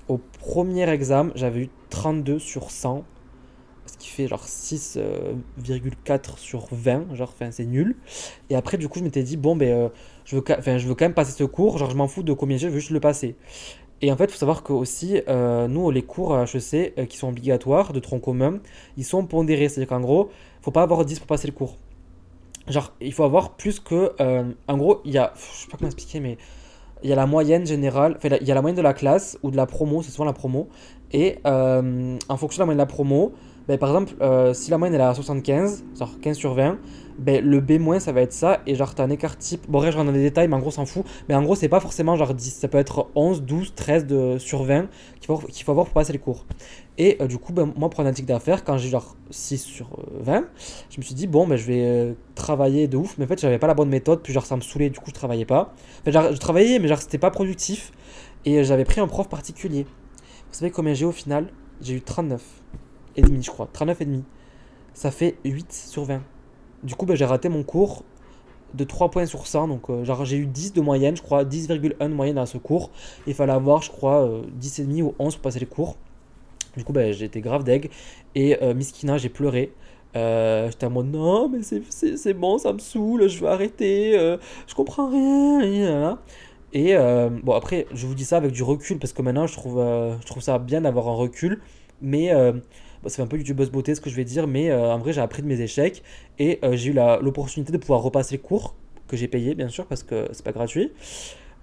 au 0.09 0.19
premier 0.41 0.89
examen 0.91 1.31
j'avais 1.35 1.61
eu 1.61 1.71
32 1.91 2.39
sur 2.39 2.71
100 2.71 3.05
ce 3.05 3.14
qui 4.05 4.11
fait 4.11 4.29
genre 4.29 4.45
6,4 4.45 4.99
euh, 4.99 6.19
sur 6.37 6.67
20, 6.71 7.15
genre 7.15 7.33
c'est 7.51 7.65
nul. 7.65 7.97
Et 8.51 8.55
après 8.55 8.77
du 8.77 8.87
coup 8.87 8.99
je 8.99 9.05
m'étais 9.05 9.23
dit 9.23 9.39
bon 9.39 9.57
ben 9.57 9.69
euh, 9.71 9.89
je, 10.27 10.37
veux, 10.37 10.43
quand 10.43 11.01
même 11.01 11.15
passer 11.15 11.33
ce 11.33 11.45
cours, 11.45 11.79
genre 11.79 11.91
je 11.91 11.97
m'en 11.97 12.07
fous 12.07 12.23
de 12.23 12.35
combien 12.35 12.59
j'ai, 12.59 12.69
je 12.69 12.73
veux 12.75 12.81
juste 12.81 12.91
le 12.91 13.01
passer. 13.01 13.35
Et 14.03 14.13
en 14.13 14.17
fait, 14.17 14.25
il 14.25 14.33
faut 14.33 14.39
savoir 14.39 14.63
que 14.63 14.75
aussi, 14.75 15.23
euh, 15.29 15.67
nous, 15.67 15.91
les 15.91 16.03
cours 16.03 16.39
HEC 16.39 17.07
qui 17.09 17.17
sont 17.17 17.29
obligatoires 17.29 17.95
de 17.95 18.01
tronc 18.01 18.19
commun, 18.19 18.59
ils 18.99 19.05
sont 19.05 19.25
pondérés. 19.25 19.71
C'est-à-dire 19.71 19.89
qu'en 19.89 20.01
gros, 20.01 20.31
faut 20.61 20.73
pas 20.73 20.83
avoir 20.83 21.07
10 21.07 21.21
pour 21.21 21.27
passer 21.27 21.47
le 21.47 21.55
cours. 21.55 21.79
Genre, 22.69 22.93
il 23.01 23.15
faut 23.15 23.25
avoir 23.25 23.55
plus 23.57 23.81
que. 23.81 24.13
en 24.69 24.77
gros, 24.77 25.01
il 25.07 25.13
y 25.13 25.19
a. 25.19 25.33
Je 25.37 25.63
sais 25.63 25.69
pas 25.71 25.79
comment 25.79 25.89
expliquer, 25.89 26.21
mais 26.21 26.37
il 27.03 27.09
y 27.09 27.13
a 27.15 27.17
la 27.17 27.27
moyenne 27.27 27.67
générale, 27.67 28.15
enfin, 28.19 28.37
il 28.41 28.47
y 28.47 28.51
a 28.51 28.55
la 28.55 28.61
moyenne 28.61 28.77
de 28.77 28.83
la 28.83 28.93
classe 28.93 29.39
ou 29.43 29.51
de 29.51 29.57
la 29.57 29.65
promo, 29.65 30.03
c'est 30.03 30.11
souvent 30.11 30.27
la 30.27 30.35
promo. 30.35 30.69
Et 31.13 31.39
en 31.47 32.37
fonction 32.37 32.59
de 32.59 32.63
la 32.63 32.67
moyenne 32.67 32.79
de 32.79 32.83
la 32.83 32.87
promo, 32.87 33.33
ben, 33.69 33.79
par 33.79 33.89
exemple, 33.91 34.15
euh, 34.21 34.53
si 34.53 34.71
la 34.71 34.79
moyenne 34.79 35.01
est 35.01 35.03
à 35.03 35.15
75, 35.15 35.85
genre 35.99 36.21
15 36.21 36.37
sur 36.37 36.55
20, 36.55 36.79
ben, 37.19 37.45
le 37.45 37.61
B- 37.61 37.99
ça 38.01 38.13
va 38.13 38.23
être 38.23 38.33
ça, 38.33 38.61
et 38.67 38.75
genre 38.75 38.95
t'as 38.95 39.05
un 39.05 39.11
écart 39.11 39.39
type. 39.39 39.65
Bon, 39.69 39.79
bref, 39.79 39.93
je 39.93 39.97
rentre 39.97 40.11
dans 40.11 40.17
les 40.17 40.23
détails, 40.23 40.49
mais 40.49 40.57
en 40.57 40.59
gros, 40.59 40.71
s'en 40.71 40.85
fout. 40.85 41.05
Mais 41.29 41.35
en 41.35 41.43
gros, 41.43 41.55
c'est 41.55 41.69
pas 41.69 41.81
forcément 41.81 42.17
genre 42.17 42.35
10, 42.35 42.51
ça 42.51 42.69
peut 42.69 42.79
être 42.79 43.09
11, 43.15 43.43
12, 43.43 43.75
13 43.75 44.07
de, 44.07 44.37
sur 44.39 44.65
20 44.65 44.89
qu'il 45.21 45.27
faut, 45.27 45.39
qu'il 45.39 45.65
faut 45.65 45.71
avoir 45.71 45.87
pour 45.87 45.95
passer 45.95 46.13
les 46.13 46.19
cours. 46.19 46.45
Et 46.99 47.17
euh, 47.21 47.27
du 47.27 47.39
coup, 47.39 47.53
ben, 47.53 47.73
moi, 47.77 47.89
pour 47.89 48.01
analytique 48.01 48.27
d'affaires, 48.27 48.65
quand 48.65 48.77
j'ai 48.77 48.89
genre 48.89 49.17
6 49.31 49.59
sur 49.59 49.89
20, 50.21 50.37
euh, 50.37 50.43
je 50.91 50.99
me 50.99 51.03
suis 51.03 51.15
dit, 51.15 51.27
bon, 51.27 51.47
ben, 51.47 51.57
je 51.57 51.65
vais 51.67 52.17
travailler 52.35 52.89
de 52.89 52.97
ouf, 52.97 53.17
mais 53.19 53.25
en 53.25 53.29
fait, 53.29 53.41
j'avais 53.41 53.59
pas 53.59 53.67
la 53.67 53.75
bonne 53.75 53.89
méthode, 53.89 54.21
puis 54.23 54.33
genre 54.33 54.45
ça 54.47 54.57
me 54.57 54.61
saoulait, 54.61 54.91
du 54.91 54.99
coup, 54.99 55.07
je 55.09 55.15
travaillais 55.15 55.47
pas. 55.47 55.73
Enfin, 56.01 56.11
genre, 56.11 56.33
je 56.33 56.39
travaillais, 56.39 56.79
mais 56.81 56.89
genre 56.89 57.01
c'était 57.01 57.19
pas 57.19 57.31
productif, 57.31 57.93
et 58.45 58.65
j'avais 58.65 58.85
pris 58.85 59.01
un 59.01 59.07
prof 59.07 59.29
particulier. 59.29 59.85
Vous 59.85 60.59
savez 60.59 60.71
combien 60.71 60.95
j'ai 60.95 61.07
au 61.07 61.13
final? 61.13 61.49
J'ai 61.81 61.95
eu 61.95 62.01
39 62.03 62.43
et 63.17 63.23
demi, 63.23 63.43
je 63.43 63.51
crois. 63.51 63.69
39 63.73 64.01
et 64.01 64.05
demi. 64.05 64.25
Ça 64.95 65.11
fait 65.11 65.37
8 65.45 65.73
sur 65.73 66.05
20. 66.05 66.23
Du 66.83 66.95
coup, 66.95 67.07
ben, 67.07 67.17
j'ai 67.17 67.25
raté 67.25 67.49
mon 67.49 67.63
cours 67.63 68.05
de 68.75 68.85
3 68.85 69.11
points 69.11 69.27
sur 69.27 69.47
100. 69.47 69.69
Donc, 69.69 69.91
euh, 69.91 70.05
genre, 70.05 70.25
j'ai 70.25 70.37
eu 70.37 70.47
10 70.47 70.73
de 70.73 70.81
moyenne, 70.81 71.17
je 71.17 71.23
crois, 71.23 71.45
10,1 71.45 72.09
de 72.09 72.15
moyenne 72.15 72.39
à 72.39 72.47
ce 72.47 72.59
cours. 72.59 72.91
Il 73.27 73.35
fallait 73.35 73.53
avoir, 73.53 73.83
je 73.83 73.91
crois, 73.91 74.25
euh, 74.25 74.43
et 74.79 74.83
demi 74.83 75.03
ou 75.03 75.15
11 75.19 75.35
pour 75.35 75.43
passer 75.43 75.61
les 75.61 75.67
cours. 75.67 75.97
Du 76.77 76.85
coup, 76.85 76.93
ben, 76.93 77.13
été 77.13 77.41
grave 77.41 77.65
deg. 77.65 77.91
Et 78.35 78.63
euh, 78.63 78.75
Miskina, 78.75 79.19
j'ai 79.19 79.29
pleuré. 79.29 79.73
J'étais 80.15 80.87
à 80.87 80.89
moi, 80.89 81.03
non, 81.03 81.49
mais 81.49 81.61
c'est 81.63 82.35
bon, 82.35 82.59
ça 82.59 82.73
me 82.73 82.79
saoule, 82.79 83.29
je 83.29 83.41
veux 83.41 83.49
arrêter, 83.49 84.13
je 84.69 84.75
comprends 84.77 85.09
rien. 85.09 86.21
Et, 86.73 86.95
bon, 87.43 87.53
après, 87.53 87.89
je 87.93 88.07
vous 88.07 88.15
dis 88.15 88.25
ça 88.25 88.37
avec 88.37 88.53
du 88.53 88.63
recul 88.63 89.01
parce 89.01 89.13
que 89.13 89.23
maintenant, 89.23 89.49
je 89.49 89.55
trouve, 89.55 89.83
je 90.21 90.25
trouve 90.27 90.41
ça 90.41 90.61
bien 90.61 90.83
d'avoir 90.83 91.09
un 91.09 91.15
recul. 91.15 91.61
Mais 92.01 92.31
ça 93.09 93.17
fait 93.17 93.23
un 93.23 93.27
peu 93.27 93.39
buzz 93.39 93.71
beauté 93.71 93.95
ce 93.95 94.01
que 94.01 94.11
je 94.11 94.17
vais 94.17 94.25
dire, 94.25 94.47
mais 94.47 94.71
euh, 94.71 94.93
en 94.93 94.99
vrai 94.99 95.13
j'ai 95.13 95.21
appris 95.21 95.43
de 95.43 95.47
mes 95.49 95.61
échecs 95.61 96.03
et 96.39 96.59
euh, 96.65 96.77
j'ai 96.77 96.91
eu 96.91 96.95
l'opportunité 97.21 97.73
de 97.73 97.79
pouvoir 97.79 98.03
repasser 98.03 98.37
le 98.37 98.43
cours 98.43 98.75
que 99.09 99.17
j'ai 99.17 99.29
payé 99.29 99.55
bien 99.55 99.69
sûr 99.69 99.87
parce 99.87 100.03
que 100.03 100.29
c'est 100.33 100.45
pas 100.45 100.53
gratuit. 100.53 100.93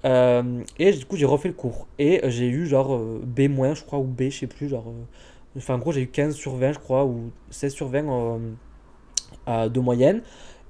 Euh, 0.05 0.63
et 0.79 0.91
du 0.93 1.05
coup 1.05 1.15
j'ai 1.17 1.25
refait 1.25 1.49
le 1.49 1.53
cours 1.53 1.87
et 1.99 2.21
j'ai 2.25 2.47
eu 2.47 2.65
genre 2.65 2.99
B- 2.99 3.73
je 3.75 3.83
crois 3.83 3.99
ou 3.99 4.05
B 4.05 4.23
je 4.31 4.39
sais 4.39 4.47
plus 4.47 4.67
genre 4.67 4.85
enfin 5.57 5.75
en 5.75 5.77
gros 5.79 5.91
j'ai 5.91 6.01
eu 6.01 6.07
15 6.07 6.35
sur 6.35 6.55
20 6.55 6.73
je 6.73 6.79
crois 6.79 7.05
ou 7.05 7.31
16 7.51 7.73
sur 7.73 7.87
20 7.87 8.39
de 9.47 9.79
moyenne 9.79 10.21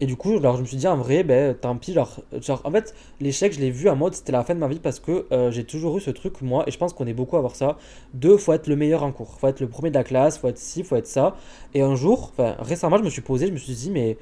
Et 0.02 0.08
du 0.08 0.16
coup, 0.18 0.36
alors, 0.38 0.58
je 0.58 0.62
me 0.62 0.66
suis 0.66 0.78
dit, 0.78 0.88
en 0.88 0.98
vrai, 0.98 1.24
ben, 1.24 1.54
tant 1.56 1.78
pis. 1.78 1.94
Genre, 1.94 2.22
genre 2.42 2.62
en 2.66 2.72
fait, 2.72 2.96
l'échec, 3.20 3.54
je 3.54 3.60
l'ai 3.60 3.70
vu 3.70 3.88
en 3.88 3.96
mode, 3.96 4.16
c'était 4.16 4.32
la 4.32 4.44
fin 4.44 4.56
de 4.56 4.60
ma 4.60 4.68
vie 4.68 4.80
parce 4.80 5.00
que 5.00 5.28
euh, 5.32 5.52
j'ai 5.52 5.64
toujours 5.64 5.96
eu 5.98 6.02
ce 6.02 6.10
truc, 6.10 6.42
moi, 6.42 6.64
et 6.68 6.72
je 6.72 6.78
pense 6.80 6.94
qu'on 6.94 7.06
est 7.06 7.14
beaucoup 7.14 7.36
à 7.36 7.40
avoir 7.40 7.56
ça. 7.56 7.78
De, 8.16 8.36
faut 8.36 8.52
être 8.54 8.68
le 8.68 8.76
meilleur 8.76 9.04
en 9.04 9.12
cours. 9.12 9.38
Faut 9.40 9.48
être 9.48 9.60
le 9.60 9.70
premier 9.70 9.92
de 9.92 9.96
la 9.96 10.04
classe, 10.04 10.40
faut 10.40 10.48
être 10.48 10.58
ci, 10.58 10.84
faut 10.84 10.96
être 10.96 11.08
ça. 11.08 11.36
Et 11.76 11.82
un 11.82 11.96
jour, 11.96 12.34
récemment, 12.60 12.98
je 12.98 13.04
me 13.04 13.10
suis 13.12 13.22
posé, 13.22 13.48
je 13.48 13.52
me 13.54 13.58
suis 13.58 13.74
dit, 13.74 13.92
mais 13.92 14.18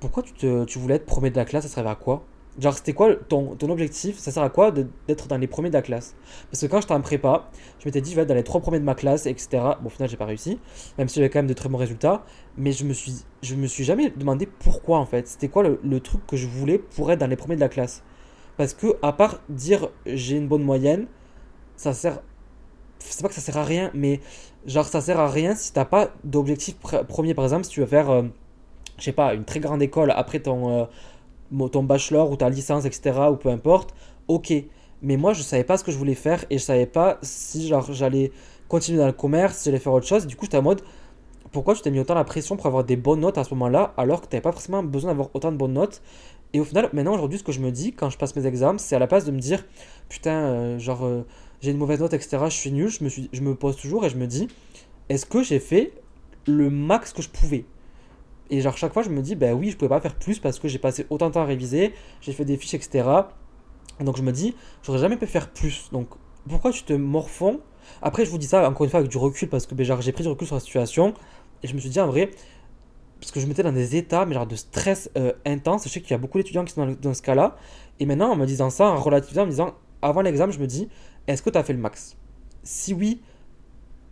pourquoi 0.00 0.22
tu, 0.24 0.48
tu 0.66 0.78
voulais 0.78 0.96
être 0.96 1.06
premier 1.06 1.30
de 1.30 1.36
la 1.36 1.44
classe 1.44 1.64
Ça 1.66 1.74
servait 1.74 1.90
à 1.90 1.94
quoi? 1.94 2.24
Genre, 2.58 2.72
c'était 2.72 2.94
quoi 2.94 3.14
ton, 3.14 3.54
ton 3.54 3.68
objectif? 3.68 4.16
Ça 4.18 4.30
sert 4.30 4.42
à 4.42 4.48
quoi 4.48 4.70
d'être 4.70 5.28
dans 5.28 5.36
les 5.36 5.46
premiers 5.46 5.68
de 5.68 5.74
la 5.74 5.82
classe? 5.82 6.14
Parce 6.50 6.62
que 6.62 6.66
quand 6.66 6.80
j'étais 6.80 6.94
en 6.94 7.02
prépa, 7.02 7.50
je 7.78 7.84
m'étais 7.84 8.00
dit, 8.00 8.10
je 8.10 8.16
vais 8.16 8.22
être 8.22 8.28
dans 8.28 8.34
les 8.34 8.44
trois 8.44 8.62
premiers 8.62 8.78
de 8.78 8.84
ma 8.84 8.94
classe, 8.94 9.26
etc. 9.26 9.48
Bon, 9.80 9.86
au 9.86 9.88
final, 9.90 10.08
j'ai 10.08 10.16
pas 10.16 10.24
réussi, 10.24 10.58
même 10.96 11.08
si 11.08 11.16
j'avais 11.16 11.28
quand 11.28 11.40
même 11.40 11.48
de 11.48 11.54
très 11.54 11.68
bons 11.68 11.76
résultats. 11.76 12.24
Mais 12.56 12.72
je 12.72 12.84
me 12.84 12.94
suis, 12.94 13.24
je 13.42 13.54
me 13.56 13.66
suis 13.66 13.84
jamais 13.84 14.08
demandé 14.08 14.46
pourquoi, 14.46 14.98
en 14.98 15.04
fait. 15.04 15.28
C'était 15.28 15.48
quoi 15.48 15.64
le, 15.64 16.00
truc 16.00 16.26
que 16.26 16.36
je 16.36 16.46
voulais 16.46 16.78
pour 16.78 17.12
être 17.12 17.18
dans 17.18 17.26
les 17.26 17.36
premiers 17.36 17.56
de 17.56 17.60
la 17.60 17.68
classe? 17.68 18.02
Parce 18.56 18.72
que, 18.72 18.96
à 19.02 19.12
part 19.12 19.40
dire 19.50 19.90
j'ai 20.06 20.36
une 20.36 20.48
bonne 20.48 20.62
moyenne, 20.62 21.06
ça 21.76 21.92
sert. 21.92 22.20
C'est 23.00 23.22
pas 23.22 23.28
que 23.28 23.34
ça 23.34 23.42
sert 23.42 23.58
à 23.58 23.64
rien, 23.64 23.90
mais 23.92 24.20
genre, 24.64 24.86
ça 24.86 25.02
sert 25.02 25.20
à 25.20 25.28
rien 25.28 25.54
si 25.54 25.74
t'as 25.74 25.84
pas 25.84 26.10
d'objectif 26.24 26.76
premier. 26.78 27.34
Par 27.34 27.44
exemple, 27.44 27.64
si 27.64 27.70
tu 27.70 27.80
veux 27.80 27.86
faire, 27.86 28.08
euh, 28.08 28.22
je 28.96 29.04
sais 29.04 29.12
pas, 29.12 29.34
une 29.34 29.44
très 29.44 29.60
grande 29.60 29.82
école 29.82 30.10
après 30.10 30.40
ton. 30.40 30.70
Euh, 30.70 30.84
ton 31.72 31.82
bachelor 31.82 32.30
ou 32.30 32.36
ta 32.36 32.48
licence, 32.48 32.84
etc., 32.84 33.18
ou 33.30 33.36
peu 33.36 33.48
importe, 33.48 33.94
ok. 34.28 34.52
Mais 35.02 35.16
moi, 35.16 35.32
je 35.32 35.42
savais 35.42 35.64
pas 35.64 35.76
ce 35.76 35.84
que 35.84 35.92
je 35.92 35.98
voulais 35.98 36.14
faire 36.14 36.44
et 36.50 36.58
je 36.58 36.64
savais 36.64 36.86
pas 36.86 37.18
si 37.22 37.68
j'allais 37.68 38.32
continuer 38.68 38.98
dans 38.98 39.06
le 39.06 39.12
commerce, 39.12 39.58
si 39.58 39.64
j'allais 39.66 39.78
faire 39.78 39.92
autre 39.92 40.06
chose. 40.06 40.26
du 40.26 40.36
coup, 40.36 40.46
j'étais 40.46 40.56
en 40.56 40.62
mode, 40.62 40.82
pourquoi 41.52 41.74
tu 41.74 41.82
t'es 41.82 41.90
mis 41.90 42.00
autant 42.00 42.14
la 42.14 42.24
pression 42.24 42.56
pour 42.56 42.66
avoir 42.66 42.84
des 42.84 42.96
bonnes 42.96 43.20
notes 43.20 43.38
à 43.38 43.44
ce 43.44 43.54
moment-là, 43.54 43.94
alors 43.96 44.20
que 44.20 44.26
tu 44.26 44.34
n'avais 44.34 44.42
pas 44.42 44.52
forcément 44.52 44.82
besoin 44.82 45.10
d'avoir 45.10 45.30
autant 45.34 45.52
de 45.52 45.56
bonnes 45.56 45.74
notes? 45.74 46.02
Et 46.52 46.60
au 46.60 46.64
final, 46.64 46.88
maintenant, 46.92 47.14
aujourd'hui, 47.14 47.38
ce 47.38 47.44
que 47.44 47.52
je 47.52 47.60
me 47.60 47.70
dis 47.70 47.92
quand 47.92 48.10
je 48.10 48.18
passe 48.18 48.34
mes 48.36 48.46
examens, 48.46 48.78
c'est 48.78 48.96
à 48.96 48.98
la 48.98 49.06
place 49.06 49.24
de 49.24 49.30
me 49.30 49.38
dire, 49.38 49.64
putain, 50.08 50.46
euh, 50.46 50.78
genre, 50.78 51.04
euh, 51.04 51.22
j'ai 51.60 51.70
une 51.70 51.76
mauvaise 51.76 52.00
note, 52.00 52.14
etc., 52.14 52.38
je 52.46 52.54
suis 52.54 52.72
nul, 52.72 52.88
je 52.88 53.04
me, 53.04 53.08
suis, 53.08 53.28
je 53.32 53.40
me 53.42 53.54
pose 53.54 53.76
toujours 53.76 54.04
et 54.04 54.10
je 54.10 54.16
me 54.16 54.26
dis, 54.26 54.48
est-ce 55.08 55.26
que 55.26 55.42
j'ai 55.42 55.58
fait 55.58 55.92
le 56.46 56.70
max 56.70 57.12
que 57.12 57.22
je 57.22 57.28
pouvais? 57.28 57.64
Et 58.50 58.60
genre 58.60 58.76
chaque 58.76 58.92
fois 58.92 59.02
je 59.02 59.10
me 59.10 59.22
dis 59.22 59.34
bah 59.34 59.54
oui 59.54 59.70
je 59.70 59.76
pouvais 59.76 59.88
pas 59.88 60.00
faire 60.00 60.14
plus 60.14 60.38
parce 60.38 60.58
que 60.58 60.68
j'ai 60.68 60.78
passé 60.78 61.06
autant 61.10 61.28
de 61.28 61.34
temps 61.34 61.42
à 61.42 61.44
réviser, 61.44 61.92
j'ai 62.20 62.32
fait 62.32 62.44
des 62.44 62.56
fiches 62.56 62.74
etc. 62.74 63.08
Donc 64.00 64.16
je 64.16 64.22
me 64.22 64.32
dis 64.32 64.54
j'aurais 64.82 64.98
jamais 64.98 65.16
pu 65.16 65.26
faire 65.26 65.50
plus. 65.50 65.88
Donc 65.92 66.08
pourquoi 66.48 66.70
tu 66.70 66.82
te 66.82 66.92
morfonds? 66.92 67.60
Après 68.02 68.24
je 68.24 68.30
vous 68.30 68.38
dis 68.38 68.46
ça 68.46 68.68
encore 68.68 68.84
une 68.84 68.90
fois 68.90 69.00
avec 69.00 69.10
du 69.10 69.18
recul 69.18 69.48
parce 69.48 69.66
que 69.66 69.74
ben, 69.74 69.84
j'ai 70.00 70.12
pris 70.12 70.22
du 70.22 70.28
recul 70.28 70.46
sur 70.46 70.56
la 70.56 70.60
situation 70.60 71.14
et 71.62 71.68
je 71.68 71.74
me 71.74 71.80
suis 71.80 71.90
dit 71.90 72.00
en 72.00 72.06
vrai 72.06 72.30
parce 73.20 73.32
que 73.32 73.40
je 73.40 73.46
m'étais 73.46 73.62
dans 73.62 73.72
des 73.72 73.96
états 73.96 74.26
mais 74.26 74.34
genre 74.34 74.46
de 74.46 74.56
stress 74.56 75.10
euh, 75.16 75.32
intense. 75.44 75.84
Je 75.84 75.88
sais 75.88 76.00
qu'il 76.00 76.10
y 76.10 76.14
a 76.14 76.18
beaucoup 76.18 76.38
d'étudiants 76.38 76.64
qui 76.64 76.74
sont 76.74 76.96
dans, 77.00 77.14
ce 77.14 77.22
cas-là 77.22 77.56
et 78.00 78.06
maintenant 78.06 78.30
en 78.30 78.36
me 78.36 78.46
disant 78.46 78.70
ça 78.70 78.86
en 78.86 79.00
relativisant 79.00 79.42
en 79.42 79.46
me 79.46 79.50
disant 79.50 79.74
avant 80.02 80.20
l'examen 80.20 80.52
je 80.52 80.58
me 80.58 80.66
dis 80.66 80.88
est-ce 81.26 81.42
que 81.42 81.50
tu 81.50 81.58
as 81.58 81.64
fait 81.64 81.72
le 81.72 81.80
max? 81.80 82.16
Si 82.62 82.92
oui 82.94 83.20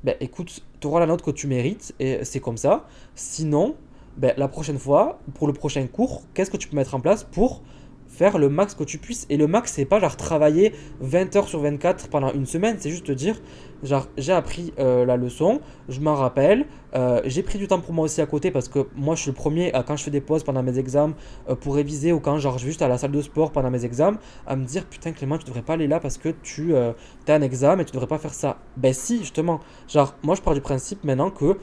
ben 0.05 0.17
écoute, 0.21 0.61
tu 0.81 0.87
auras 0.87 1.01
la 1.01 1.07
note 1.07 1.23
que 1.23 1.31
tu 1.31 1.47
mérites 1.47 1.95
et 1.99 2.25
c'est 2.25 2.39
comme 2.39 2.59
ça. 2.59 2.87
Sinon, 3.15 3.75
ben, 4.17 4.33
la 4.37 4.49
prochaine 4.49 4.79
fois, 4.79 5.19
pour 5.35 5.47
le 5.47 5.53
prochain 5.53 5.87
cours, 5.87 6.23
qu'est-ce 6.35 6.51
que 6.51 6.57
tu 6.57 6.69
peux 6.69 6.77
mettre 6.77 6.95
en 6.95 7.01
place 7.01 7.25
pour 7.25 7.63
faire 8.07 8.39
le 8.39 8.49
max 8.49 8.75
que 8.75 8.85
tu 8.85 8.99
puisses? 8.99 9.27
Et 9.29 9.37
le 9.37 9.49
max, 9.49 9.73
c'est 9.73 9.85
pas 9.85 9.99
genre 9.99 10.17
travailler 10.17 10.73
20 11.01 11.35
heures 11.35 11.49
sur 11.49 11.61
24 11.61 12.09
pendant 12.09 12.33
une 12.33 12.47
semaine, 12.47 12.77
c'est 12.79 12.91
juste 12.91 13.07
te 13.07 13.13
dire, 13.13 13.41
genre, 13.83 14.07
j'ai 14.17 14.33
appris 14.33 14.73
euh, 14.79 15.05
la 15.05 15.17
leçon, 15.17 15.61
je 15.89 16.01
m'en 16.01 16.15
rappelle, 16.15 16.67
euh, 16.95 17.21
j'ai 17.25 17.43
pris 17.43 17.59
du 17.59 17.67
temps 17.67 17.81
pour 17.81 17.93
moi 17.93 18.05
aussi 18.05 18.21
à 18.21 18.27
côté 18.27 18.53
parce 18.53 18.69
que 18.69 18.87
moi, 18.95 19.17
je 19.17 19.23
suis 19.23 19.31
le 19.31 19.35
premier, 19.35 19.73
quand 19.85 19.97
je 19.97 20.05
fais 20.05 20.13
des 20.13 20.21
pauses 20.21 20.45
pendant 20.45 20.63
mes 20.63 20.79
examens 20.79 21.15
euh, 21.49 21.57
pour 21.57 21.75
réviser 21.75 22.13
ou 22.13 22.21
quand, 22.21 22.39
genre, 22.39 22.59
je 22.59 22.65
vais 22.65 22.71
juste 22.71 22.83
à 22.83 22.89
la 22.89 22.99
salle 22.99 23.11
de 23.11 23.21
sport 23.21 23.51
pendant 23.51 23.71
mes 23.71 23.85
examens, 23.85 24.19
à 24.47 24.55
me 24.55 24.65
dire, 24.65 24.87
putain, 24.87 25.11
Clément, 25.11 25.39
tu 25.39 25.47
devrais 25.47 25.63
pas 25.63 25.73
aller 25.73 25.89
là 25.89 25.99
parce 25.99 26.19
que 26.19 26.29
tu 26.29 26.77
as 26.77 26.95
un 27.29 27.43
examen 27.43 27.83
et 27.83 27.85
tu 27.85 27.93
devrais 27.93 28.07
pas 28.07 28.19
faire 28.19 28.35
ça. 28.35 28.59
Ben 28.77 28.95
si, 28.95 29.19
justement. 29.19 29.59
Genre, 29.89 30.15
moi, 30.23 30.37
je 30.37 30.43
pars 30.43 30.55
du 30.55 30.61
principe 30.61 31.03
maintenant 31.03 31.31
que 31.31 31.59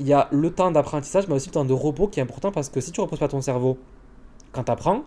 il 0.00 0.06
y 0.06 0.12
a 0.12 0.28
le 0.32 0.50
temps 0.50 0.70
d'apprentissage, 0.70 1.28
mais 1.28 1.34
aussi 1.34 1.48
le 1.48 1.52
temps 1.52 1.64
de 1.64 1.72
repos 1.72 2.08
qui 2.08 2.20
est 2.20 2.22
important 2.22 2.52
parce 2.52 2.68
que 2.68 2.80
si 2.80 2.92
tu 2.92 3.00
reposes 3.00 3.18
pas 3.18 3.28
ton 3.28 3.40
cerveau 3.40 3.78
quand 4.52 4.64
tu 4.64 4.72
apprends, 4.72 5.04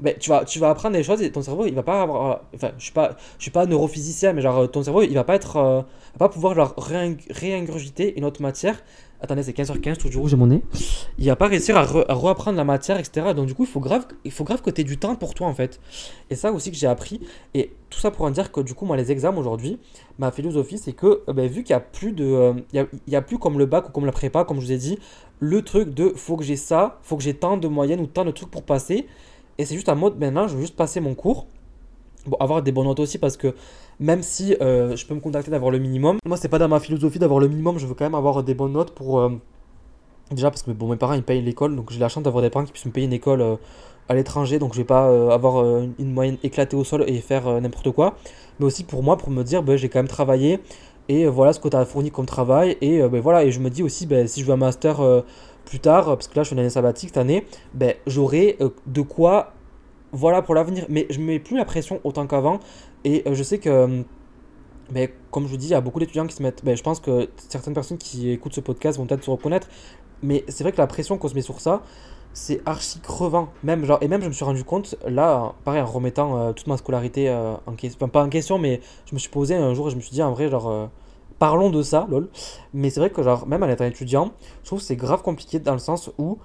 ben, 0.00 0.14
tu, 0.18 0.30
vas, 0.30 0.44
tu 0.44 0.58
vas 0.58 0.70
apprendre 0.70 0.96
des 0.96 1.02
choses 1.02 1.22
et 1.22 1.32
ton 1.32 1.42
cerveau 1.42 1.66
il 1.66 1.74
va 1.74 1.82
pas 1.82 2.02
avoir. 2.02 2.42
Enfin, 2.54 2.70
je 2.78 2.84
suis 2.84 2.92
pas, 2.92 3.16
je 3.38 3.42
suis 3.42 3.50
pas 3.50 3.66
neurophysicien, 3.66 4.32
mais 4.32 4.42
genre 4.42 4.70
ton 4.70 4.82
cerveau 4.82 5.02
il 5.02 5.14
va 5.14 5.24
pas 5.24 5.34
être. 5.34 5.56
Euh, 5.56 5.82
va 6.14 6.18
pas 6.18 6.28
pouvoir 6.28 6.54
genre 6.54 6.74
réingurgiter 6.76 8.16
une 8.18 8.24
autre 8.24 8.42
matière 8.42 8.82
Attendez, 9.20 9.42
c'est 9.42 9.56
15h15, 9.56 9.96
toujours 9.96 10.28
j'ai 10.28 10.36
mon 10.36 10.46
nez. 10.46 10.62
Il 11.18 11.26
va 11.26 11.34
pas 11.34 11.48
réussir 11.48 11.76
à, 11.76 11.82
reapprendre 11.82 12.56
la 12.56 12.62
matière, 12.62 12.98
etc. 13.00 13.34
Donc, 13.34 13.46
du 13.46 13.54
coup, 13.54 13.64
il 13.64 13.68
faut 13.68 13.80
grave, 13.80 14.06
il 14.24 14.32
que 14.32 14.70
tu 14.70 14.80
aies 14.80 14.84
du 14.84 14.96
temps 14.96 15.16
pour 15.16 15.34
toi, 15.34 15.48
en 15.48 15.54
fait. 15.54 15.80
Et 16.30 16.36
ça 16.36 16.52
aussi 16.52 16.70
que 16.70 16.76
j'ai 16.76 16.86
appris. 16.86 17.20
Et 17.52 17.72
tout 17.90 17.98
ça 17.98 18.12
pour 18.12 18.26
en 18.26 18.30
dire 18.30 18.52
que, 18.52 18.60
du 18.60 18.74
coup, 18.74 18.86
moi, 18.86 18.96
les 18.96 19.10
examens 19.10 19.40
aujourd'hui, 19.40 19.78
ma 20.20 20.30
philosophie, 20.30 20.78
c'est 20.78 20.92
que, 20.92 21.22
euh, 21.28 21.32
ben, 21.32 21.50
vu 21.50 21.64
qu'il 21.64 21.74
n'y 21.74 21.78
a 21.78 21.80
plus 21.80 22.12
de. 22.12 22.24
Euh, 22.24 22.52
il 22.72 22.86
y, 23.08 23.16
a, 23.16 23.22
plus 23.22 23.38
comme 23.38 23.58
le 23.58 23.66
bac 23.66 23.88
ou 23.88 23.92
comme 23.92 24.06
la 24.06 24.12
prépa, 24.12 24.44
comme 24.44 24.60
je 24.60 24.66
vous 24.66 24.72
ai 24.72 24.78
dit, 24.78 25.00
le 25.40 25.62
truc 25.62 25.92
de 25.92 26.10
faut 26.14 26.36
que 26.36 26.44
j'ai 26.44 26.56
ça, 26.56 27.00
faut 27.02 27.16
que 27.16 27.22
j'ai 27.24 27.34
tant 27.34 27.56
de 27.56 27.66
moyennes 27.66 28.00
ou 28.00 28.06
tant 28.06 28.24
de 28.24 28.30
trucs 28.30 28.50
pour 28.50 28.62
passer. 28.62 29.08
Et 29.58 29.64
c'est 29.64 29.74
juste 29.74 29.88
un 29.88 29.96
mode, 29.96 30.16
maintenant, 30.20 30.46
je 30.46 30.54
veux 30.54 30.60
juste 30.60 30.76
passer 30.76 31.00
mon 31.00 31.16
cours. 31.16 31.48
Bon, 32.26 32.36
avoir 32.38 32.62
des 32.62 32.70
bonnes 32.70 32.86
notes 32.86 33.00
aussi 33.00 33.18
parce 33.18 33.36
que 33.36 33.54
même 34.00 34.22
si 34.22 34.56
euh, 34.60 34.94
je 34.96 35.06
peux 35.06 35.14
me 35.14 35.20
contacter 35.20 35.50
d'avoir 35.50 35.70
le 35.70 35.78
minimum, 35.78 36.18
moi 36.24 36.36
c'est 36.36 36.48
pas 36.48 36.58
dans 36.58 36.68
ma 36.68 36.80
philosophie 36.80 37.18
d'avoir 37.18 37.40
le 37.40 37.48
minimum, 37.48 37.78
je 37.78 37.86
veux 37.86 37.94
quand 37.94 38.04
même 38.04 38.14
avoir 38.14 38.42
des 38.42 38.54
bonnes 38.54 38.72
notes 38.72 38.92
pour... 38.92 39.20
Euh, 39.20 39.30
déjà 40.30 40.50
parce 40.50 40.62
que 40.62 40.70
bon, 40.70 40.88
mes 40.88 40.96
parents 40.96 41.14
ils 41.14 41.22
payent 41.22 41.42
l'école, 41.42 41.74
donc 41.74 41.90
j'ai 41.90 41.98
la 41.98 42.08
chance 42.08 42.22
d'avoir 42.22 42.42
des 42.42 42.50
parents 42.50 42.64
qui 42.64 42.72
puissent 42.72 42.86
me 42.86 42.92
payer 42.92 43.06
une 43.06 43.12
école 43.12 43.40
euh, 43.40 43.56
à 44.08 44.14
l'étranger, 44.14 44.58
donc 44.58 44.72
je 44.72 44.78
vais 44.78 44.84
pas 44.84 45.04
avoir 45.30 45.62
une 45.98 46.12
moyenne 46.12 46.38
éclatée 46.42 46.76
au 46.76 46.84
sol 46.84 47.04
et 47.06 47.20
faire 47.20 47.60
n'importe 47.60 47.90
quoi. 47.90 48.16
Mais 48.58 48.64
aussi 48.64 48.84
pour 48.84 49.02
moi, 49.02 49.18
pour 49.18 49.28
me 49.28 49.42
dire, 49.42 49.62
ben, 49.62 49.76
j'ai 49.76 49.90
quand 49.90 49.98
même 49.98 50.08
travaillé. 50.08 50.60
Et 51.10 51.26
voilà 51.26 51.52
ce 51.52 51.60
que 51.60 51.68
tu 51.68 51.76
as 51.76 51.84
fourni 51.84 52.10
comme 52.10 52.24
travail. 52.24 52.78
Et 52.80 53.06
ben, 53.06 53.20
voilà, 53.20 53.44
et 53.44 53.50
je 53.50 53.60
me 53.60 53.68
dis 53.68 53.82
aussi, 53.82 54.06
ben, 54.06 54.26
si 54.26 54.40
je 54.40 54.46
veux 54.46 54.54
un 54.54 54.56
master 54.56 55.02
plus 55.66 55.80
tard, 55.80 56.06
parce 56.06 56.26
que 56.26 56.36
là 56.36 56.42
je 56.42 56.48
fais 56.48 56.54
une 56.54 56.60
année 56.60 56.70
sabbatique 56.70 57.10
cette 57.10 57.18
année, 57.18 57.44
ben, 57.74 57.92
j'aurai 58.06 58.56
de 58.86 59.02
quoi 59.02 59.52
voilà 60.12 60.42
pour 60.42 60.54
l'avenir. 60.54 60.86
Mais 60.88 61.06
je 61.10 61.20
mets 61.20 61.38
plus 61.38 61.56
la 61.56 61.64
pression 61.64 62.00
autant 62.04 62.26
qu'avant. 62.26 62.60
Et 63.04 63.22
euh, 63.26 63.34
je 63.34 63.42
sais 63.42 63.58
que, 63.58 63.68
euh, 63.68 64.02
mais 64.92 65.12
comme 65.30 65.44
je 65.44 65.50
vous 65.50 65.56
dis, 65.56 65.66
il 65.66 65.72
y 65.72 65.74
a 65.74 65.80
beaucoup 65.80 66.00
d'étudiants 66.00 66.26
qui 66.26 66.34
se 66.34 66.42
mettent. 66.42 66.64
Ben, 66.64 66.76
je 66.76 66.82
pense 66.82 67.00
que 67.00 67.28
certaines 67.48 67.74
personnes 67.74 67.98
qui 67.98 68.30
écoutent 68.30 68.54
ce 68.54 68.60
podcast 68.60 68.98
vont 68.98 69.06
peut-être 69.06 69.24
se 69.24 69.30
reconnaître. 69.30 69.68
Mais 70.22 70.44
c'est 70.48 70.64
vrai 70.64 70.72
que 70.72 70.78
la 70.78 70.86
pression 70.86 71.16
qu'on 71.16 71.28
se 71.28 71.34
met 71.34 71.42
sur 71.42 71.60
ça, 71.60 71.82
c'est 72.32 72.60
archi 72.66 73.00
crevant. 73.00 73.48
Même, 73.62 73.84
genre, 73.84 73.98
et 74.00 74.08
même, 74.08 74.22
je 74.22 74.28
me 74.28 74.32
suis 74.32 74.44
rendu 74.44 74.64
compte, 74.64 74.96
là, 75.06 75.54
pareil, 75.64 75.80
en 75.80 75.86
remettant 75.86 76.36
euh, 76.36 76.52
toute 76.52 76.66
ma 76.66 76.76
scolarité 76.76 77.30
en 77.66 77.72
question. 77.72 77.98
Enfin, 78.00 78.08
pas 78.08 78.24
en 78.24 78.28
question, 78.28 78.58
mais 78.58 78.80
je 79.06 79.14
me 79.14 79.18
suis 79.18 79.30
posé 79.30 79.54
un 79.54 79.74
jour 79.74 79.88
et 79.88 79.90
je 79.90 79.96
me 79.96 80.00
suis 80.00 80.12
dit, 80.12 80.22
en 80.22 80.32
vrai, 80.32 80.48
genre. 80.48 80.90
Parlons 81.38 81.70
de 81.70 81.82
ça, 81.82 82.04
lol. 82.10 82.28
Mais 82.74 82.90
c'est 82.90 82.98
vrai 82.98 83.10
que, 83.10 83.22
genre, 83.22 83.46
même 83.46 83.62
en 83.62 83.68
étant 83.68 83.84
étudiant, 83.84 84.32
je 84.64 84.66
trouve 84.66 84.80
que 84.80 84.84
c'est 84.84 84.96
grave 84.96 85.22
compliqué 85.22 85.60
dans 85.60 85.72
le 85.72 85.78
sens 85.78 86.10
où 86.18 86.38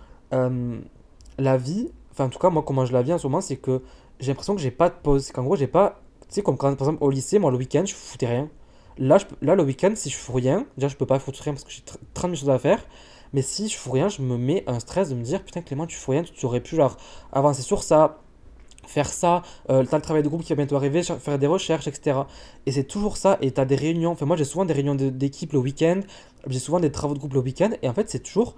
la 1.40 1.58
vie, 1.58 1.90
enfin 2.14 2.26
en 2.26 2.30
tout 2.30 2.40
cas 2.40 2.50
moi 2.50 2.64
comment 2.64 2.86
je 2.86 2.94
la 2.94 3.02
vis 3.02 3.14
en 3.14 3.18
ce 3.18 3.28
moment 3.28 3.42
c'est 3.42 3.58
que 3.58 3.82
j'ai 4.20 4.28
l'impression 4.28 4.56
que 4.56 4.62
j'ai 4.62 4.72
pas 4.72 4.90
de 4.90 4.96
pause. 4.96 5.32
Qu'en 5.32 5.44
gros 5.44 5.56
j'ai 5.56 5.68
pas 5.68 6.02
tu 6.30 6.36
sais 6.36 6.42
comme 6.42 6.58
quand 6.58 6.74
par 6.76 6.88
exemple 6.88 7.04
au 7.04 7.10
lycée 7.10 7.40
moi 7.40 7.52
le 7.52 7.58
week-end 7.58 7.84
je 7.86 7.94
foutais 7.94 8.28
rien. 8.28 8.50
Là 8.98 9.18
là 9.42 9.56
le 9.56 9.64
week-end 9.64 9.92
si 9.96 10.10
je 10.10 10.18
fous 10.18 10.34
rien 10.34 10.66
déjà 10.78 10.88
je 10.88 10.96
peux 10.96 11.06
pas 11.06 11.20
foutre 11.20 11.42
rien 11.42 11.54
parce 11.54 11.64
que 11.64 11.72
j'ai 11.72 11.84
30 12.14 12.32
000 12.32 12.36
choses 12.36 12.50
à 12.50 12.60
faire. 12.60 12.86
Mais 13.34 13.42
si 13.42 13.68
je 13.68 13.78
fous 13.78 13.92
rien 13.92 14.10
je 14.10 14.22
me 14.22 14.38
mets 14.38 14.64
un 14.68 14.80
stress 14.80 15.10
de 15.10 15.16
me 15.16 15.24
dire 15.24 15.44
putain 15.44 15.62
Clément 15.62 15.88
tu 15.88 15.98
fous 15.98 16.12
rien 16.12 16.24
tu 16.24 16.46
aurais 16.46 16.62
pu 16.62 16.76
genre 16.76 16.98
avancer 17.32 17.64
sur 17.64 17.84
ça 17.84 18.20
faire 18.88 19.10
ça, 19.10 19.42
euh, 19.70 19.84
t'as 19.90 19.98
le 19.98 20.02
travail 20.02 20.24
de 20.24 20.30
groupe 20.30 20.44
qui 20.44 20.50
va 20.50 20.58
bientôt 20.58 20.76
arriver, 20.76 21.04
faire 21.04 21.40
des 21.40 21.48
recherches, 21.48 21.88
etc. 21.88 22.22
Et 22.66 22.72
c'est 22.72 22.84
toujours 22.84 23.18
ça, 23.18 23.38
et 23.42 23.52
t'as 23.52 23.66
des 23.66 23.76
réunions, 23.76 24.12
enfin 24.12 24.26
moi 24.26 24.36
j'ai 24.36 24.46
souvent 24.46 24.66
des 24.66 24.74
réunions 24.74 24.96
d'équipe 24.96 25.54
le 25.54 25.60
week-end, 25.60 26.02
j'ai 26.48 26.60
souvent 26.60 26.80
des 26.80 26.92
travaux 26.92 27.14
de 27.14 27.20
groupe 27.20 27.34
le 27.34 27.40
week-end, 27.40 27.72
et 27.82 27.90
en 27.90 27.94
fait 27.94 28.10
c'est 28.10 28.20
toujours, 28.20 28.56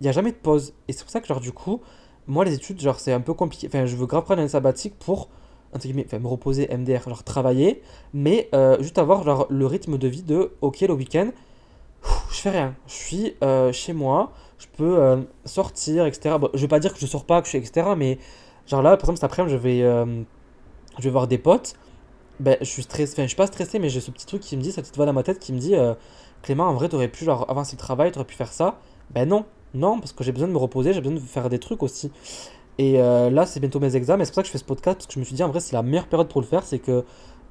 il 0.00 0.04
n'y 0.04 0.08
a 0.08 0.12
jamais 0.12 0.32
de 0.32 0.36
pause. 0.36 0.74
Et 0.88 0.92
c'est 0.92 1.02
pour 1.02 1.10
ça 1.10 1.20
que 1.20 1.26
genre 1.26 1.40
du 1.40 1.52
coup, 1.52 1.80
moi, 2.28 2.44
les 2.44 2.54
études, 2.54 2.80
genre, 2.80 3.00
c'est 3.00 3.12
un 3.12 3.20
peu 3.20 3.34
compliqué. 3.34 3.66
Enfin, 3.66 3.86
je 3.86 3.96
veux 3.96 4.06
grave 4.06 4.24
prendre 4.24 4.42
un 4.42 4.48
sabbatique 4.48 4.94
pour, 4.98 5.28
enfin, 5.74 6.18
me 6.18 6.26
reposer, 6.26 6.68
MDR, 6.70 7.08
genre, 7.08 7.24
travailler, 7.24 7.82
mais 8.12 8.48
euh, 8.54 8.80
juste 8.80 8.98
avoir, 8.98 9.24
genre, 9.24 9.46
le 9.50 9.66
rythme 9.66 9.98
de 9.98 10.08
vie 10.08 10.22
de, 10.22 10.52
ok, 10.60 10.80
le 10.82 10.92
week-end, 10.92 11.30
je 12.30 12.36
fais 12.36 12.50
rien. 12.50 12.76
Je 12.86 12.92
suis 12.92 13.34
euh, 13.42 13.72
chez 13.72 13.94
moi, 13.94 14.32
je 14.58 14.66
peux 14.76 14.98
euh, 14.98 15.22
sortir, 15.46 16.06
etc. 16.06 16.36
Bon, 16.38 16.50
je 16.54 16.60
vais 16.60 16.68
pas 16.68 16.80
dire 16.80 16.92
que 16.92 17.00
je 17.00 17.06
sors 17.06 17.24
pas, 17.24 17.40
que 17.40 17.46
je 17.46 17.50
suis, 17.50 17.58
etc., 17.58 17.88
mais, 17.96 18.18
genre, 18.66 18.82
là, 18.82 18.90
par 18.96 19.04
exemple, 19.04 19.16
cet 19.16 19.24
après-midi, 19.24 19.54
je 19.54 19.58
vais, 19.58 19.80
je 20.98 21.02
vais 21.02 21.10
voir 21.10 21.26
des 21.26 21.38
potes. 21.38 21.74
Ben, 22.40 22.56
je 22.60 22.66
suis 22.66 22.82
stressé, 22.82 23.14
enfin, 23.14 23.22
je 23.22 23.28
suis 23.28 23.36
pas 23.36 23.48
stressé, 23.48 23.78
mais 23.80 23.88
j'ai 23.88 24.00
ce 24.00 24.10
petit 24.12 24.26
truc 24.26 24.42
qui 24.42 24.56
me 24.56 24.62
dit, 24.62 24.70
cette 24.70 24.84
petite 24.84 24.96
voix 24.96 25.06
dans 25.06 25.12
ma 25.12 25.24
tête 25.24 25.38
qui 25.40 25.52
me 25.52 25.58
dit, 25.58 25.74
Clément, 26.42 26.66
en 26.66 26.74
vrai, 26.74 26.88
t'aurais 26.88 27.08
pu, 27.08 27.24
genre, 27.24 27.46
avancer 27.50 27.74
le 27.74 27.80
travail, 27.80 28.12
t'aurais 28.12 28.26
pu 28.26 28.36
faire 28.36 28.52
ça. 28.52 28.78
Ben 29.10 29.26
non, 29.26 29.44
non, 29.74 29.98
parce 29.98 30.12
que 30.12 30.24
j'ai 30.24 30.32
besoin 30.32 30.48
de 30.48 30.52
me 30.52 30.58
reposer, 30.58 30.92
j'ai 30.92 31.00
besoin 31.00 31.16
de 31.16 31.20
faire 31.20 31.48
des 31.48 31.58
trucs 31.58 31.82
aussi. 31.82 32.10
Et 32.78 33.00
euh, 33.00 33.28
là, 33.28 33.44
c'est 33.44 33.60
bientôt 33.60 33.80
mes 33.80 33.96
examens, 33.96 34.22
et 34.22 34.24
c'est 34.24 34.30
pour 34.30 34.36
ça 34.36 34.42
que 34.42 34.48
je 34.48 34.52
fais 34.52 34.58
ce 34.58 34.64
podcast, 34.64 34.98
parce 34.98 35.06
que 35.06 35.14
je 35.14 35.18
me 35.18 35.24
suis 35.24 35.34
dit, 35.34 35.42
en 35.42 35.48
vrai, 35.48 35.60
c'est 35.60 35.74
la 35.74 35.82
meilleure 35.82 36.06
période 36.06 36.28
pour 36.28 36.40
le 36.40 36.46
faire, 36.46 36.62
c'est 36.62 36.78
que 36.78 37.04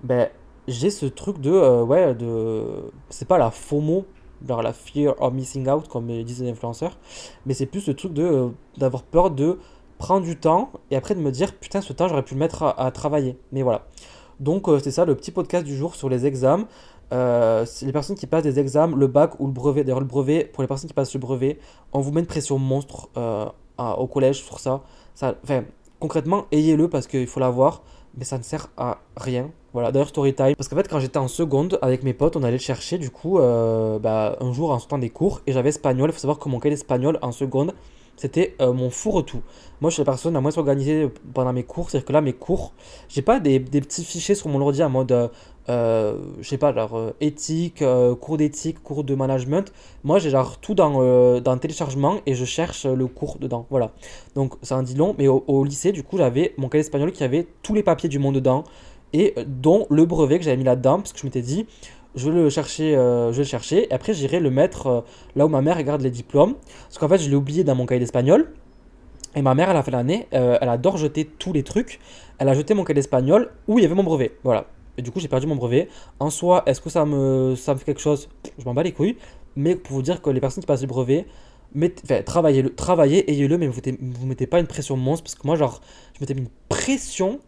ben, 0.04 0.30
j'ai 0.68 0.90
ce 0.90 1.06
truc 1.06 1.40
de, 1.40 1.52
euh, 1.52 1.84
ouais, 1.84 2.16
de... 2.16 2.64
C'est 3.10 3.28
pas 3.28 3.38
la 3.38 3.52
FOMO, 3.52 4.06
genre 4.48 4.62
la 4.62 4.74
fear 4.74 5.16
of 5.22 5.34
missing 5.34 5.68
out, 5.68 5.88
comme 5.88 6.08
disent 6.24 6.42
les 6.42 6.50
influenceurs, 6.50 6.98
mais 7.46 7.54
c'est 7.54 7.66
plus 7.66 7.88
le 7.88 7.94
truc 7.94 8.14
de 8.14 8.24
euh, 8.24 8.50
d'avoir 8.78 9.04
peur 9.04 9.32
de 9.32 9.60
prendre 9.98 10.26
du 10.26 10.38
temps 10.38 10.72
et 10.92 10.96
après 10.96 11.16
de 11.16 11.20
me 11.20 11.32
dire 11.32 11.56
putain 11.56 11.82
ce 11.82 11.92
temps 11.92 12.08
j'aurais 12.08 12.24
pu 12.24 12.36
le 12.36 12.40
mettre 12.40 12.62
à, 12.78 12.92
travailler. 12.92 13.38
Mais 13.52 13.64
voilà. 13.64 13.88
Donc 14.40 14.68
c'est 14.84 14.92
ça 14.92 15.06
le 15.06 15.16
petit 15.16 15.32
podcast 15.32 15.66
du 15.66 15.76
jour 15.76 15.96
sur 15.96 16.08
les 16.08 16.28
examens. 16.28 16.68
Les 17.12 17.92
personnes 17.92 18.16
qui 18.16 18.28
passent 18.28 18.44
des 18.44 18.60
examens, 18.60 18.96
le 18.96 19.08
bac 19.08 19.40
ou 19.40 19.48
le 19.48 19.54
brevet, 19.54 19.84
d'ailleurs 19.84 20.00
le 20.00 20.06
brevet, 20.06 20.46
pour 20.46 20.64
les 20.64 20.68
personnes 20.68 20.88
qui 20.88 20.94
passent 20.94 21.14
le 21.14 21.20
brevet, 21.20 21.60
on 21.94 22.02
vous 22.02 22.12
met 22.12 22.22
une 22.22 22.28
pression 22.28 22.60
monstre 22.60 23.10
au 23.78 24.08
collège 24.08 24.44
sur 24.44 24.60
ça. 24.60 24.82
ça 25.16 25.36
enfin, 25.44 25.64
concrètement, 26.00 26.46
ayez-le 26.52 26.90
parce 26.90 27.08
qu'il 27.08 27.28
faut 27.28 27.40
l'avoir, 27.40 27.84
mais 28.18 28.26
ça 28.26 28.38
ne 28.38 28.44
sert 28.44 28.68
à 28.78 29.00
rien. 29.16 29.52
Voilà, 29.74 29.92
d'ailleurs, 29.92 30.10
story 30.10 30.34
time. 30.34 30.56
Parce 30.56 30.68
qu'en 30.68 30.76
fait, 30.76 30.88
quand 30.88 31.00
j'étais 31.00 31.20
en 31.20 31.28
seconde 31.28 31.78
avec 31.82 32.04
mes 32.04 32.14
potes, 32.14 32.36
on 32.36 32.44
allait 32.44 32.54
le 32.54 32.58
chercher 32.58 32.98
du 32.98 33.12
coup 33.12 33.38
euh, 33.38 34.00
bah, 34.00 34.36
un 34.40 34.52
jour 34.52 34.72
en 34.72 34.80
sortant 34.80 34.98
des 34.98 35.10
cours 35.10 35.42
et 35.46 35.52
j'avais 35.52 35.70
espagnol. 35.70 36.10
Il 36.10 36.14
faut 36.14 36.20
savoir 36.20 36.40
que 36.40 36.50
mon 36.50 36.60
cahier 36.60 36.74
d'espagnol 36.74 37.20
en 37.22 37.32
seconde, 37.32 37.74
c'était 38.18 38.56
euh, 38.62 38.74
mon 38.74 38.90
fourre-tout. 38.90 39.42
Moi, 39.80 39.90
je 39.90 39.94
suis 39.94 40.02
la 40.02 40.06
personne 40.06 40.34
la 40.34 40.42
moins 40.42 40.58
organisée 40.58 41.10
pendant 41.34 41.54
mes 41.54 41.64
cours. 41.64 41.90
C'est-à-dire 41.90 42.08
que 42.08 42.14
là, 42.14 42.22
mes 42.22 42.34
cours, 42.34 42.74
j'ai 43.08 43.22
pas 43.22 43.40
des, 43.40 43.60
petits 43.60 44.04
fichiers 44.04 44.36
sur 44.36 44.50
mon 44.50 44.60
ordi 44.60 44.84
en 44.84 44.90
mode, 44.90 45.30
euh, 45.70 46.18
je 46.42 46.50
sais 46.50 46.58
pas, 46.58 46.74
genre 46.74 47.14
éthique, 47.22 47.84
cours 48.20 48.38
d'éthique, 48.38 48.82
cours 48.82 49.04
de 49.04 49.14
management. 49.14 49.72
Moi, 50.04 50.18
j'ai 50.18 50.32
genre 50.32 50.58
tout 50.58 50.74
dans, 50.74 51.40
dans 51.40 51.54
le 51.54 51.60
téléchargement 51.60 52.22
et 52.26 52.34
je 52.34 52.44
cherche 52.44 52.88
le 52.88 53.06
cours 53.06 53.38
dedans. 53.40 53.68
Voilà. 53.70 53.92
Donc, 54.34 54.56
ça 54.64 54.76
en 54.78 54.82
dit 54.82 54.96
long. 54.96 55.14
Mais 55.20 55.28
au, 55.28 55.44
au 55.48 55.64
lycée, 55.64 55.92
du 55.92 56.02
coup, 56.02 56.18
j'avais 56.18 56.56
mon 56.58 56.70
cahier 56.70 56.82
d'espagnol 56.82 57.12
qui 57.12 57.24
avait 57.24 57.48
tous 57.62 57.76
les 57.76 57.84
papiers 57.84 58.10
du 58.10 58.18
monde 58.18 58.36
dedans 58.36 58.64
et 59.14 59.36
dont 59.46 59.88
le 59.90 60.06
brevet 60.06 60.40
que 60.40 60.46
j'avais 60.46 60.58
mis 60.58 60.64
là-dedans, 60.64 60.98
parce 60.98 61.14
que 61.14 61.20
je 61.20 61.26
m'étais 61.26 61.42
dit, 61.42 61.66
je 62.18 62.30
vais 62.30 62.36
le 62.36 62.50
chercher, 62.50 62.98
euh, 62.98 63.32
je 63.32 63.38
vais 63.38 63.44
le 63.44 63.50
chercher, 63.50 63.88
et 63.88 63.94
après 63.94 64.14
j'irai 64.14 64.40
le 64.40 64.50
mettre 64.50 64.88
euh, 64.88 65.02
là 65.36 65.46
où 65.46 65.50
ma 65.50 65.62
mère 65.62 65.78
regarde 65.78 66.02
les 66.02 66.10
diplômes, 66.12 66.56
parce 66.84 66.98
qu'en 66.98 67.08
fait 67.08 67.20
je 67.20 67.30
l'ai 67.30 67.36
oublié 67.36 67.64
dans 67.64 67.76
mon 67.76 67.86
cahier 67.86 68.00
d'espagnol, 68.00 68.52
et 69.36 69.42
ma 69.44 69.54
mère, 69.54 69.70
elle 69.70 69.78
a 69.78 69.84
fait 69.84 69.92
l'année, 69.92 70.28
euh, 70.34 70.58
elle 70.60 70.70
adore 70.70 70.98
jeter 70.98 71.26
tous 71.26 71.54
les 71.54 71.62
trucs, 71.62 72.00
elle 72.40 72.50
a 72.50 72.56
jeté 72.56 72.74
mon 72.74 72.84
cahier 72.84 72.96
d'espagnol 72.96 73.52
où 73.68 73.78
il 73.78 73.84
y 73.84 73.86
avait 73.86 73.96
mon 73.96 74.04
brevet, 74.04 74.36
voilà. 74.44 74.66
Et 74.98 75.04
du 75.04 75.12
coup 75.12 75.20
j'ai 75.20 75.28
perdu 75.28 75.46
mon 75.46 75.56
brevet. 75.56 75.90
En 76.20 76.32
soi, 76.32 76.64
est-ce 76.66 76.82
que 76.82 76.90
ça 76.90 77.06
me, 77.06 77.56
ça 77.56 77.76
me 77.76 77.80
fait 77.80 77.86
quelque 77.86 78.02
chose? 78.02 78.30
Je 78.58 78.66
m'en 78.66 78.74
bats 78.74 78.82
les 78.82 78.94
couilles, 78.94 79.16
mais 79.56 79.76
pour 79.76 79.96
vous 79.96 80.02
dire 80.02 80.24
que 80.24 80.32
les 80.32 80.42
personnes 80.42 80.62
qui 80.62 80.68
passent 80.68 80.82
le 80.82 80.88
brevet, 80.88 81.28
travaillez-le, 82.26 82.74
travaillez, 82.74 83.30
ayez-le, 83.30 83.60
mais 83.60 83.68
vous 83.68 83.80
ne 83.80 84.26
mettez 84.26 84.48
pas 84.48 84.60
une 84.60 84.66
pression 84.66 84.98
monstre, 84.98 85.26
parce 85.26 85.36
que 85.36 85.46
moi 85.46 85.56
genre, 85.56 85.82
je 86.16 86.22
m'étais 86.22 86.34
une 86.34 86.48
pression 86.68 87.40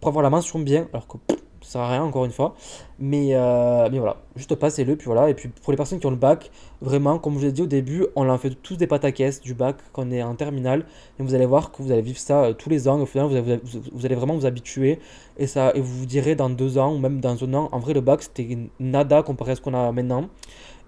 pour 0.00 0.08
avoir 0.08 0.22
la 0.22 0.30
mention 0.30 0.58
bien, 0.60 0.88
alors 0.94 1.06
que 1.06 1.18
ça 1.64 1.72
sert 1.72 1.80
à 1.80 1.90
rien 1.90 2.02
encore 2.02 2.24
une 2.24 2.30
fois. 2.30 2.54
Mais, 2.98 3.30
euh, 3.32 3.88
mais 3.90 3.98
voilà, 3.98 4.18
juste 4.36 4.54
passez-le, 4.54 4.96
puis 4.96 5.06
voilà. 5.06 5.30
Et 5.30 5.34
puis 5.34 5.48
pour 5.48 5.72
les 5.72 5.76
personnes 5.76 5.98
qui 5.98 6.06
ont 6.06 6.10
le 6.10 6.16
bac, 6.16 6.50
vraiment, 6.80 7.18
comme 7.18 7.34
je 7.34 7.38
vous 7.38 7.44
l'ai 7.46 7.52
dit 7.52 7.62
au 7.62 7.66
début, 7.66 8.06
on 8.14 8.28
en 8.28 8.38
fait 8.38 8.50
tous 8.50 8.76
des 8.76 8.86
pâtes 8.86 9.04
à 9.04 9.12
caisse 9.12 9.40
du 9.40 9.54
bac 9.54 9.76
quand 9.92 10.06
on 10.06 10.10
est 10.12 10.22
en 10.22 10.34
terminale. 10.34 10.84
Et 11.18 11.22
vous 11.22 11.34
allez 11.34 11.46
voir 11.46 11.72
que 11.72 11.82
vous 11.82 11.90
allez 11.90 12.02
vivre 12.02 12.18
ça 12.18 12.44
euh, 12.44 12.52
tous 12.52 12.68
les 12.70 12.86
ans. 12.86 13.00
Au 13.00 13.06
final, 13.06 13.28
vous 13.28 13.36
allez, 13.36 13.60
vous 13.92 14.06
allez 14.06 14.14
vraiment 14.14 14.34
vous 14.34 14.46
habituer. 14.46 15.00
Et, 15.38 15.46
ça, 15.46 15.72
et 15.74 15.80
vous 15.80 15.98
vous 16.00 16.06
direz 16.06 16.34
dans 16.36 16.50
deux 16.50 16.78
ans 16.78 16.94
ou 16.94 16.98
même 16.98 17.20
dans 17.20 17.42
un 17.42 17.54
an, 17.54 17.68
en 17.72 17.78
vrai, 17.78 17.94
le 17.94 18.00
bac 18.00 18.22
c'était 18.22 18.58
nada 18.78 19.22
comparé 19.22 19.52
à 19.52 19.56
ce 19.56 19.60
qu'on 19.60 19.74
a 19.74 19.90
maintenant. 19.90 20.28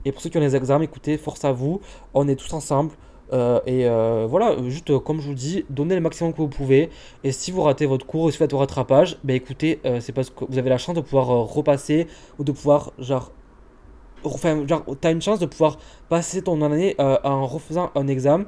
Et 0.04 0.12
pour 0.12 0.22
ceux 0.22 0.30
qui 0.30 0.38
ont 0.38 0.40
les 0.40 0.54
examens, 0.54 0.84
écoutez, 0.84 1.18
force 1.18 1.44
à 1.44 1.50
vous, 1.50 1.80
on 2.14 2.28
est 2.28 2.36
tous 2.36 2.52
ensemble. 2.52 2.92
Euh, 3.32 3.60
et 3.66 3.86
euh, 3.86 4.26
voilà, 4.28 4.56
juste 4.68 4.90
euh, 4.90 4.98
comme 4.98 5.20
je 5.20 5.26
vous 5.26 5.34
dis, 5.34 5.64
donnez 5.70 5.94
le 5.94 6.00
maximum 6.00 6.32
que 6.32 6.38
vous 6.38 6.48
pouvez. 6.48 6.90
Et 7.24 7.32
si 7.32 7.50
vous 7.50 7.62
ratez 7.62 7.86
votre 7.86 8.06
cours 8.06 8.24
ou 8.24 8.30
si 8.30 8.36
vous 8.36 8.44
faites 8.44 8.52
au 8.52 8.58
rattrapage, 8.58 9.18
bah 9.24 9.34
écoutez, 9.34 9.80
c'est 10.00 10.12
parce 10.12 10.30
que 10.30 10.44
vous 10.48 10.58
avez 10.58 10.70
la 10.70 10.78
chance 10.78 10.94
de 10.94 11.00
pouvoir 11.00 11.26
repasser 11.26 12.06
ou 12.38 12.44
de 12.44 12.52
pouvoir, 12.52 12.92
genre, 12.98 13.32
enfin, 14.24 14.66
genre, 14.66 14.84
t'as 15.00 15.12
une 15.12 15.22
chance 15.22 15.38
de 15.38 15.46
pouvoir 15.46 15.78
passer 16.08 16.42
ton 16.42 16.62
année 16.62 16.94
en 16.98 17.46
refaisant 17.46 17.90
un 17.94 18.08
examen. 18.08 18.46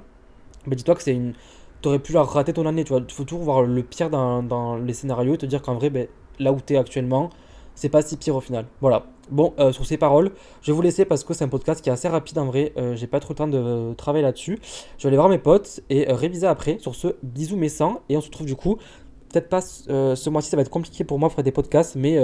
Bah 0.67 0.77
dis-toi 0.77 0.95
que 0.95 1.03
c'est 1.03 1.15
une. 1.15 1.35
T'aurais 1.81 2.01
pu 2.01 2.13
genre, 2.13 2.29
rater 2.29 2.53
ton 2.53 2.67
année, 2.67 2.85
tu 2.85 2.93
vois. 2.93 3.03
Il 3.07 3.13
faut 3.15 3.25
toujours 3.25 3.45
voir 3.45 3.63
le 3.63 3.83
pire 3.83 4.11
dans, 4.11 4.43
dans 4.43 4.77
les 4.77 4.93
scénarios 4.95 5.35
et 5.35 5.39
te 5.39 5.47
dire 5.47 5.63
qu'en 5.63 5.75
vrai, 5.75 5.91
bah, 5.91 6.01
là 6.41 6.53
où 6.53 6.61
t'es 6.61 6.77
actuellement, 6.77 7.31
c'est 7.79 7.89
pas 7.89 8.03
si 8.03 8.17
pire 8.17 8.35
au 8.35 8.41
final. 8.41 8.67
Voilà. 8.81 9.05
Bon, 9.31 9.55
euh, 9.61 9.71
sur 9.73 9.87
ces 9.87 9.97
paroles, 9.97 10.33
je 10.63 10.73
vais 10.73 10.77
vous 10.77 10.83
laisser 10.83 11.05
parce 11.05 11.23
que 11.23 11.33
c'est 11.33 11.45
un 11.45 11.49
podcast 11.49 11.81
qui 11.81 11.91
est 11.91 11.93
assez 11.93 12.09
rapide 12.09 12.37
en 12.39 12.47
vrai. 12.47 12.73
Euh, 12.77 12.97
j'ai 12.97 13.07
pas 13.07 13.21
trop 13.21 13.35
le 13.35 13.37
temps 13.37 13.47
de 13.47 13.95
travailler 13.95 14.25
là-dessus. 14.25 14.59
Je 14.97 15.05
vais 15.05 15.09
aller 15.09 15.17
voir 15.17 15.29
mes 15.29 15.39
potes 15.39 15.81
et 15.89 16.11
euh, 16.11 16.15
réviser 16.15 16.49
après. 16.49 16.79
Sur 16.81 16.97
ce, 16.97 17.09
bisous 17.23 17.57
mes 17.57 17.69
sangs. 17.69 18.01
Et 18.09 18.17
on 18.17 18.21
se 18.21 18.27
retrouve 18.27 18.49
du 18.49 18.57
coup. 18.57 18.79
Peut-être 19.33 19.49
pas 19.49 19.61
ce 19.61 20.31
mois-ci, 20.31 20.49
ça 20.49 20.57
va 20.57 20.63
être 20.63 20.71
compliqué 20.71 21.05
pour 21.05 21.19
moi 21.19 21.29
de 21.29 21.35
faire 21.35 21.45
des 21.45 21.53
podcasts. 21.53 21.97
Mais 21.97 22.19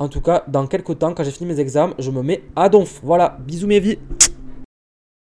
en 0.00 0.08
tout 0.08 0.20
cas, 0.20 0.42
dans 0.48 0.66
quelques 0.66 0.98
temps, 0.98 1.14
quand 1.14 1.22
j'ai 1.22 1.30
fini 1.30 1.48
mes 1.48 1.60
examens, 1.60 1.94
je 2.00 2.10
me 2.10 2.20
mets 2.20 2.42
à 2.56 2.68
donf. 2.68 3.00
Voilà, 3.04 3.38
bisous 3.46 3.68
mes 3.68 3.78
vies. 3.78 3.98